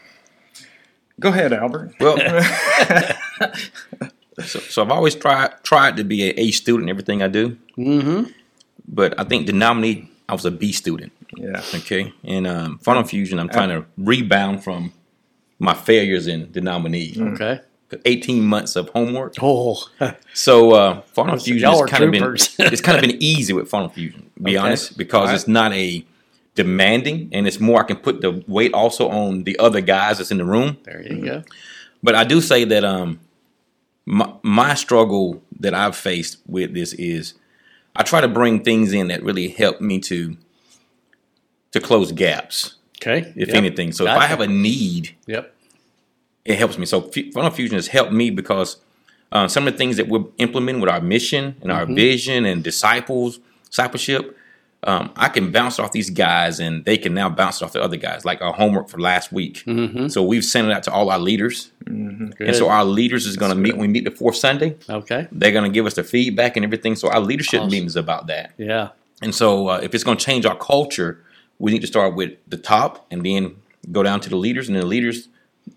Go 1.20 1.30
ahead, 1.30 1.54
Albert. 1.54 1.94
Well, 2.00 2.18
so, 4.40 4.60
so 4.60 4.82
I've 4.84 4.92
always 4.92 5.16
tried 5.16 5.52
tried 5.64 5.98
to 5.98 6.04
be 6.04 6.24
a 6.30 6.34
A 6.40 6.52
student 6.52 6.84
in 6.84 6.90
everything 6.90 7.22
I 7.22 7.28
do, 7.28 7.58
Mm-hmm. 7.78 8.32
but 8.88 9.20
I 9.20 9.24
think 9.24 9.48
the 9.48 9.54
nominee 9.54 10.09
I 10.30 10.34
was 10.34 10.46
a 10.46 10.52
B 10.52 10.72
student. 10.72 11.12
yeah. 11.36 11.62
Okay, 11.76 12.14
and 12.24 12.46
um, 12.48 12.78
funnel 12.80 13.04
fusion, 13.04 13.40
I'm 13.40 13.50
trying 13.50 13.70
to 13.70 13.86
rebound 13.98 14.64
from 14.64 14.94
my 15.60 15.74
failures 15.74 16.28
in 16.28 16.52
the 16.52 16.62
nominee. 16.62 17.16
Okay. 17.20 17.62
18 18.06 18.44
months 18.44 18.76
of 18.76 18.88
homework. 18.90 19.34
Oh, 19.42 19.84
So 20.36 20.74
uh, 20.76 21.02
funnel 21.02 21.38
fusion 21.40 21.64
y'all 21.68 21.72
has 21.72 21.82
are 21.82 21.88
kind 21.88 22.04
of 22.04 22.12
been 22.12 22.22
troopers. 22.22 22.56
it's 22.60 22.82
kind 22.82 22.96
of 22.98 23.02
been 23.02 23.18
easy 23.20 23.52
with 23.52 23.68
funnel 23.68 23.90
fusion, 23.90 24.30
to 24.38 24.44
be 24.44 24.52
Okay. 24.56 24.64
honest, 24.64 24.96
because 24.96 25.22
Alright. 25.22 25.36
it's 25.36 25.48
not 25.48 25.74
a 25.74 26.06
demanding 26.56 27.30
and 27.32 27.48
it's 27.48 27.60
more 27.60 27.80
I 27.80 27.84
can 27.88 27.98
put 27.98 28.22
the 28.22 28.44
weight 28.48 28.74
also 28.74 29.10
on 29.10 29.44
the 29.44 29.58
other 29.60 29.82
guys 29.82 30.18
that's 30.20 30.30
in 30.30 30.38
the 30.38 30.46
room. 30.46 30.78
there 30.84 31.02
you 31.02 31.26
go. 31.26 31.44
But 32.04 32.14
I 32.16 32.24
do 32.26 32.42
say 32.42 32.64
that 32.66 32.84
um 32.86 33.20
my, 34.06 34.34
my 34.44 34.74
struggle 34.76 35.42
that 35.60 35.74
I've 35.74 35.96
faced 35.96 36.38
with 36.48 36.74
this 36.74 36.94
is 36.94 37.34
I 38.00 38.04
try 38.04 38.22
to 38.22 38.28
bring 38.30 38.64
things 38.64 38.94
in 38.94 39.10
that 39.10 39.22
really 39.22 39.50
help 39.50 39.82
me 39.82 40.00
to 40.00 40.38
to 41.72 41.80
close 41.80 42.12
gaps, 42.12 42.76
Okay. 43.00 43.32
if 43.36 43.50
Yep. 43.50 43.56
anything. 43.58 43.92
So 43.92 44.06
if 44.06 44.10
I 44.12 44.26
have 44.26 44.40
a 44.42 44.48
need 44.48 45.16
Yep. 45.28 45.54
it 46.46 46.58
helps 46.58 46.80
me. 46.80 46.86
So 46.88 47.02
Fu- 47.02 47.32
Funnel 47.32 47.52
Fusion 47.52 47.76
has 47.76 47.88
helped 47.88 48.12
me 48.12 48.32
because 48.32 48.78
uh, 49.32 49.48
some 49.48 49.68
of 49.68 49.74
the 49.74 49.78
things 49.78 49.98
that 49.98 50.08
we're 50.08 50.24
implementing 50.40 50.82
with 50.82 50.90
our 50.90 51.02
mission 51.02 51.56
and 51.62 51.72
our 51.72 51.86
vision 51.86 52.46
and 52.46 52.64
disciples 52.64 53.40
discipleship, 53.70 54.36
um, 54.84 55.12
I 55.18 55.28
can 55.28 55.52
bounce 55.52 55.78
off 55.78 55.92
these 55.92 56.10
guys 56.10 56.60
and 56.62 56.86
they 56.86 56.98
can 56.98 57.14
now 57.14 57.30
bounce 57.30 57.62
off 57.62 57.74
the 57.74 57.82
other 57.82 57.98
guys. 57.98 58.24
Like 58.24 58.42
our 58.42 58.54
homework 58.54 58.88
for 58.90 58.98
last 59.00 59.32
week. 59.32 59.64
So 60.08 60.24
we've 60.24 60.46
sent 60.46 60.68
it 60.70 60.74
out 60.74 60.84
to 60.84 60.92
all 60.92 61.10
our 61.10 61.20
leaders, 61.20 61.72
and 61.86 62.34
so 62.56 62.70
our 62.70 62.86
leaders 62.86 63.26
is 63.26 63.36
going 63.38 63.50
to 63.52 63.58
meet. 63.58 63.76
We 63.78 63.88
meet 63.88 64.06
the 64.06 64.12
fourth 64.12 64.38
Sunday, 64.38 64.78
Okay. 64.90 65.28
they're 65.32 65.52
going 65.52 65.66
to 65.70 65.74
give 65.74 65.86
us 65.86 65.96
the 65.96 66.04
feedback 66.04 66.56
and 66.56 66.64
everything. 66.66 66.96
So 66.96 67.10
our 67.10 67.20
leadership 67.20 67.60
Awesome. 67.62 67.72
meetings 67.72 67.96
about 67.96 68.28
that. 68.28 68.54
Yeah. 68.58 68.90
And 69.22 69.36
so, 69.36 69.68
uh, 69.68 69.80
if 69.84 69.94
it's 69.94 70.04
going 70.06 70.18
to 70.18 70.24
change 70.26 70.46
our 70.46 70.56
culture, 70.58 71.24
we 71.60 71.72
need 71.74 71.82
to 71.82 71.88
start 71.88 72.16
with 72.16 72.32
the 72.48 72.56
top 72.58 73.06
and 73.12 73.26
then 73.26 73.56
go 73.92 74.02
down 74.02 74.22
to 74.22 74.30
the 74.30 74.38
leaders 74.38 74.68
and 74.70 74.76
then 74.78 74.82
the 74.82 74.88
leaders 74.88 75.28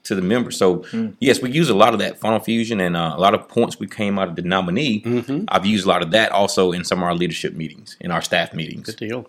to 0.05 0.14
the 0.14 0.23
members. 0.23 0.57
So, 0.57 0.85
yes, 1.21 1.40
we 1.42 1.51
use 1.51 1.68
a 1.68 1.75
lot 1.75 1.92
of 1.92 1.99
that 2.01 2.18
funnel 2.18 2.40
fusion 2.40 2.81
and 2.81 2.97
uh, 2.97 3.14
a 3.16 3.21
lot 3.21 3.35
of 3.35 3.47
points 3.49 3.79
we 3.79 3.87
came 3.87 4.18
out 4.18 4.29
of 4.29 4.37
the 4.37 4.42
nominee. 4.42 5.05
I've 5.49 5.66
used 5.66 5.85
a 5.87 5.88
lot 5.88 6.03
of 6.03 6.11
that 6.12 6.33
also 6.33 6.73
in 6.73 6.85
some 6.85 6.99
of 6.99 7.05
our 7.05 7.14
leadership 7.14 7.55
meetings, 7.55 7.97
in 8.01 8.11
our 8.11 8.23
staff 8.23 8.53
meetings. 8.55 8.87
Good 8.87 8.97
deal. 8.97 9.29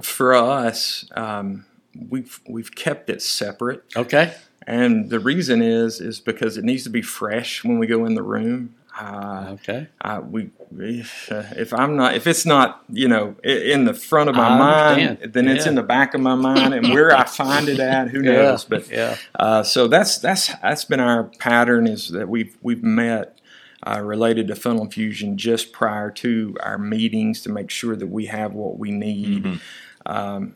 For 0.00 0.34
us, 0.34 1.04
um, 1.16 1.66
we've 2.08 2.40
we've 2.48 2.74
kept 2.74 3.10
it 3.10 3.20
separate, 3.20 3.84
Okay. 3.94 4.32
and 4.66 5.10
the 5.10 5.20
reason 5.20 5.60
is 5.60 6.00
is 6.00 6.18
because 6.18 6.56
it 6.56 6.64
needs 6.64 6.82
to 6.84 6.90
be 6.90 7.02
fresh 7.02 7.62
when 7.62 7.78
we 7.78 7.86
go 7.86 8.06
in 8.06 8.14
the 8.14 8.22
room. 8.22 8.74
Uh, 8.98 9.48
Okay. 9.52 9.88
I, 10.00 10.18
we, 10.18 10.50
if, 10.78 11.30
uh, 11.32 11.44
if 11.56 11.72
I'm 11.72 11.96
not, 11.96 12.14
if 12.14 12.26
it's 12.26 12.44
not, 12.44 12.84
you 12.90 13.08
know, 13.08 13.36
in 13.42 13.84
the 13.84 13.94
front 13.94 14.28
of 14.28 14.36
my 14.36 14.48
I 14.48 14.58
mind, 14.58 15.00
understand. 15.08 15.32
then 15.32 15.48
it's 15.48 15.66
in 15.66 15.74
the 15.76 15.82
back 15.82 16.14
of 16.14 16.20
my 16.20 16.34
mind, 16.34 16.74
and 16.74 16.88
where 16.90 17.16
I 17.16 17.24
find 17.24 17.68
it 17.68 17.80
at, 17.80 18.08
who 18.08 18.20
knows? 18.22 18.64
But 18.64 18.90
yeah. 18.90 19.16
uh, 19.38 19.62
so 19.62 19.88
that's 19.88 20.18
that's 20.18 20.48
that's 20.62 20.84
been 20.84 21.00
our 21.00 21.24
pattern 21.24 21.86
is 21.86 22.08
that 22.08 22.28
we've 22.28 22.56
we've 22.60 22.82
met 22.82 23.38
uh, 23.86 24.00
related 24.00 24.48
to 24.48 24.54
funnel 24.54 24.90
fusion 24.90 25.36
just 25.36 25.72
prior 25.72 26.10
to 26.10 26.56
our 26.60 26.78
meetings 26.78 27.40
to 27.42 27.48
make 27.50 27.70
sure 27.70 27.96
that 27.96 28.06
we 28.08 28.26
have 28.26 28.52
what 28.52 28.78
we 28.78 28.90
need. 28.90 29.60
Um, 30.06 30.54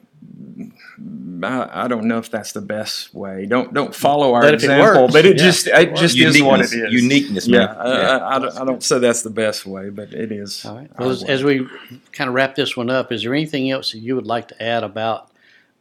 I, 1.43 1.85
I 1.85 1.89
don't 1.89 2.05
know 2.07 2.19
if 2.19 2.31
that's 2.31 2.53
the 2.53 2.63
best 2.63 3.15
way. 3.15 3.45
Don't 3.47 3.75
don't 3.75 3.95
follow 3.95 4.33
our 4.35 4.41
But 4.43 4.55
if 4.55 4.63
it 4.63 4.71
example, 4.71 5.09
but 5.09 5.27
it 5.27 5.37
yeah, 5.37 5.45
just 5.45 5.67
it 5.67 5.75
it 5.75 5.89
works. 5.91 6.01
just 6.01 6.17
is 6.19 6.43
what 6.43 6.61
it 6.61 6.91
Uniqueness- 6.93 7.45
is. 7.45 7.49
yeah. 7.49 7.75
I, 7.79 7.89
Yeah. 7.89 8.17
I, 8.19 8.37
I, 8.37 8.39
don't, 8.39 8.59
I 8.61 8.65
don't 8.65 8.83
say 8.83 8.99
that's 8.99 9.23
the 9.23 9.31
best 9.31 9.67
way, 9.67 9.91
but 9.91 10.13
it 10.15 10.33
is. 10.33 10.65
All 10.65 10.77
right. 10.77 10.91
Well, 10.99 11.11
as, 11.11 11.23
as 11.25 11.45
we 11.45 11.67
kind 12.13 12.29
of 12.29 12.35
wrap 12.35 12.55
this 12.55 12.77
one 12.77 12.89
up, 12.89 13.13
is 13.13 13.23
there 13.23 13.35
anything 13.35 13.71
else 13.71 13.93
that 13.93 13.99
you 13.99 14.15
would 14.17 14.27
like 14.27 14.49
to 14.49 14.63
add 14.63 14.83
about 14.83 15.31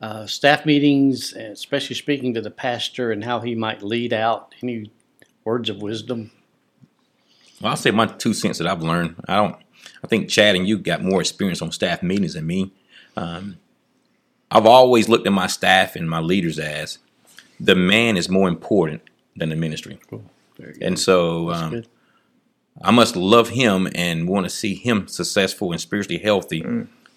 uh, 0.01 0.25
staff 0.27 0.65
meetings, 0.65 1.31
especially 1.33 1.95
speaking 1.95 2.33
to 2.33 2.41
the 2.41 2.51
pastor 2.51 3.11
and 3.11 3.23
how 3.23 3.39
he 3.39 3.55
might 3.55 3.81
lead 3.81 4.11
out? 4.11 4.53
Any 4.61 4.91
words 5.45 5.69
of 5.69 5.81
wisdom? 5.81 6.31
Well, 7.61 7.69
I'll 7.71 7.77
say 7.77 7.91
my 7.91 8.07
two 8.07 8.33
cents 8.33 8.57
that 8.57 8.67
I've 8.67 8.83
learned. 8.83 9.15
I 9.27 9.35
don't. 9.37 9.55
I 10.03 10.07
think 10.07 10.29
Chad 10.29 10.55
and 10.57 10.67
you 10.67 10.77
got 10.77 11.01
more 11.01 11.21
experience 11.21 11.61
on 11.61 11.71
staff 11.71 12.03
meetings 12.03 12.33
than 12.33 12.45
me. 12.45 12.73
Um, 13.15 13.57
I've 14.51 14.65
always 14.65 15.09
looked 15.09 15.27
at 15.27 15.33
my 15.33 15.47
staff 15.47 15.95
and 15.95 16.09
my 16.09 16.19
leaders 16.19 16.59
as 16.59 16.99
the 17.59 17.75
man 17.75 18.17
is 18.17 18.29
more 18.29 18.47
important 18.47 19.01
than 19.35 19.49
the 19.49 19.55
ministry, 19.55 19.99
good. 20.09 20.77
and 20.81 20.99
so 20.99 21.51
um. 21.51 21.83
I 22.81 22.91
must 22.91 23.15
love 23.15 23.49
him 23.49 23.87
and 23.95 24.27
want 24.27 24.45
to 24.45 24.49
see 24.49 24.75
him 24.75 25.07
successful 25.07 25.71
and 25.71 25.79
spiritually 25.79 26.21
healthy 26.21 26.65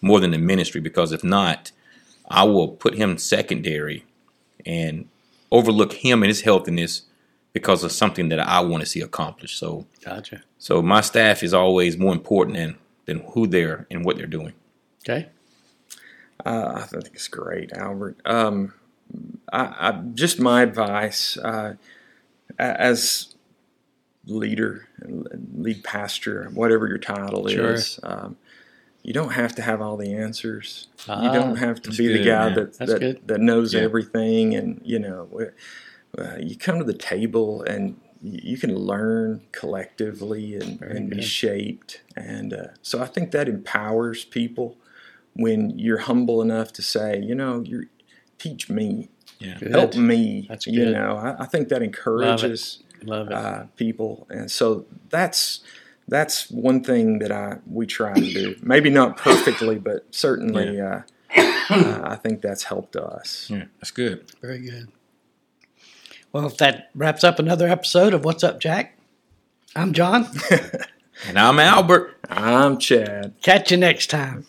more 0.00 0.20
than 0.20 0.30
the 0.30 0.38
ministry. 0.38 0.80
Because 0.80 1.12
if 1.12 1.24
not, 1.24 1.72
I 2.28 2.44
will 2.44 2.68
put 2.68 2.94
him 2.94 3.18
secondary 3.18 4.04
and 4.64 5.08
overlook 5.50 5.92
him 5.94 6.22
and 6.22 6.28
his 6.28 6.42
healthiness 6.42 7.02
because 7.52 7.82
of 7.82 7.90
something 7.90 8.28
that 8.28 8.38
I 8.38 8.60
want 8.60 8.82
to 8.82 8.86
see 8.86 9.00
accomplished. 9.00 9.58
So. 9.58 9.86
Gotcha. 10.04 10.42
So 10.58 10.82
my 10.82 11.00
staff 11.00 11.42
is 11.42 11.54
always 11.54 11.96
more 11.96 12.12
important 12.12 12.56
than 12.56 12.76
than 13.06 13.20
who 13.32 13.46
they're 13.46 13.86
and 13.90 14.04
what 14.04 14.16
they're 14.16 14.26
doing. 14.26 14.52
Okay. 15.02 15.28
Uh, 16.44 16.72
I 16.76 16.82
think 16.82 17.06
it's 17.14 17.28
great, 17.28 17.72
Albert. 17.72 18.18
Um, 18.24 18.72
I, 19.52 19.60
I, 19.88 19.92
just 20.14 20.38
my 20.40 20.62
advice 20.62 21.36
uh, 21.38 21.74
as 22.58 23.34
leader, 24.26 24.88
lead 25.54 25.82
pastor, 25.84 26.50
whatever 26.54 26.86
your 26.86 26.98
title 26.98 27.46
Sure. 27.48 27.72
is. 27.74 27.98
Um, 28.02 28.36
you 29.02 29.12
don't 29.14 29.32
have 29.32 29.54
to 29.54 29.62
have 29.62 29.80
all 29.80 29.96
the 29.96 30.12
answers. 30.12 30.88
you 31.06 31.14
Ah, 31.14 31.32
don't 31.32 31.56
have 31.56 31.80
to 31.82 31.90
be 31.90 32.08
the 32.08 32.24
guy 32.24 32.46
man. 32.46 32.54
that 32.54 32.78
That's 32.78 32.92
that, 32.92 32.98
good. 33.00 33.20
that 33.28 33.40
knows 33.40 33.72
Yeah. 33.74 33.80
everything, 33.80 34.54
and 34.54 34.80
you 34.84 34.98
know, 34.98 35.28
uh, 36.18 36.36
you 36.40 36.56
come 36.56 36.78
to 36.78 36.84
the 36.84 36.92
table 36.94 37.62
and 37.62 37.98
you 38.22 38.40
you 38.42 38.58
can 38.58 38.74
learn 38.74 39.42
collectively 39.52 40.56
and, 40.56 40.82
and 40.82 41.08
be 41.08 41.22
shaped. 41.22 42.02
And 42.16 42.52
uh, 42.52 42.66
so 42.82 43.00
I 43.00 43.06
think 43.06 43.30
that 43.30 43.48
empowers 43.48 44.24
people 44.24 44.76
when 45.38 45.78
you're 45.78 45.98
humble 45.98 46.42
enough 46.42 46.72
to 46.74 46.82
say, 46.82 47.20
you 47.20 47.34
know, 47.34 47.60
you 47.64 47.86
teach 48.38 48.68
me, 48.68 49.08
Yeah. 49.38 49.56
Help 49.70 49.94
me. 49.94 50.46
That's 50.48 50.66
You 50.66 50.90
know, 50.90 51.16
I, 51.16 51.44
I 51.44 51.46
think 51.46 51.68
that 51.68 51.80
encourages 51.82 52.82
Love 53.04 53.28
it. 53.28 53.32
uh, 53.32 53.64
people, 53.76 54.26
and 54.28 54.50
so 54.50 54.84
that's 55.10 55.60
that's 56.08 56.50
one 56.50 56.82
thing 56.82 57.20
that 57.20 57.30
I 57.30 57.58
we 57.70 57.86
try 57.86 58.14
to 58.14 58.20
do. 58.20 58.56
Maybe 58.62 58.90
not 58.90 59.16
perfectly, 59.16 59.78
but 59.78 60.12
certainly 60.12 60.80
uh, 60.80 61.02
uh, 61.36 62.00
I 62.04 62.16
think 62.16 62.40
that's 62.42 62.64
helped 62.64 62.96
us. 62.96 63.48
Yeah, 63.48 63.66
that's 63.78 63.92
good. 63.92 64.30
Very 64.40 64.58
good. 64.58 64.88
Well, 66.32 66.46
if 66.46 66.56
that 66.58 66.90
wraps 66.94 67.22
up 67.24 67.38
another 67.38 67.68
episode 67.68 68.12
of 68.14 68.24
What's 68.24 68.42
Up, 68.42 68.58
Jack, 68.60 68.98
I'm 69.76 69.92
John. 69.92 70.26
And 71.26 71.36
I'm 71.36 71.58
Albert. 71.58 72.16
I'm 72.30 72.78
Chad. 72.78 73.34
Catch 73.42 73.72
you 73.72 73.76
next 73.76 74.08
time. 74.08 74.46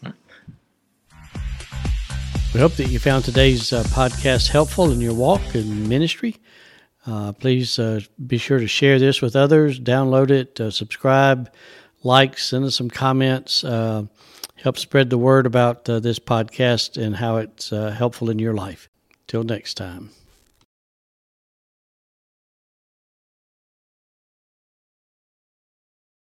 We 2.52 2.60
hope 2.60 2.74
that 2.78 2.90
you 2.90 2.98
found 2.98 3.24
today's 3.24 3.72
uh, 3.72 3.84
podcast 3.84 4.50
helpful 4.50 4.92
in 4.92 5.00
your 5.00 5.14
walk 5.14 5.54
in 5.54 5.88
ministry. 5.88 6.38
Uh, 7.06 7.32
please 7.32 7.78
uh, 7.78 8.02
be 8.26 8.40
sure 8.40 8.58
to 8.58 8.68
share 8.68 8.98
this 8.98 9.22
with 9.22 9.36
others, 9.36 9.80
download 9.80 10.32
it, 10.32 10.60
uh, 10.60 10.72
subscribe, 10.72 11.54
like, 12.02 12.40
send 12.40 12.66
us 12.66 12.76
some 12.76 12.90
comments. 12.90 13.64
Uh, 13.64 14.06
help 14.56 14.80
spread 14.80 15.12
the 15.12 15.18
word 15.18 15.46
about 15.46 15.88
uh, 15.88 16.00
this 16.00 16.18
podcast 16.18 17.00
and 17.00 17.18
how 17.18 17.38
it's 17.38 17.70
helpful 17.70 18.32
in 18.32 18.40
your 18.40 18.56
life. 18.56 18.90
Till 19.28 19.44
next 19.44 19.76
time. 19.76 20.10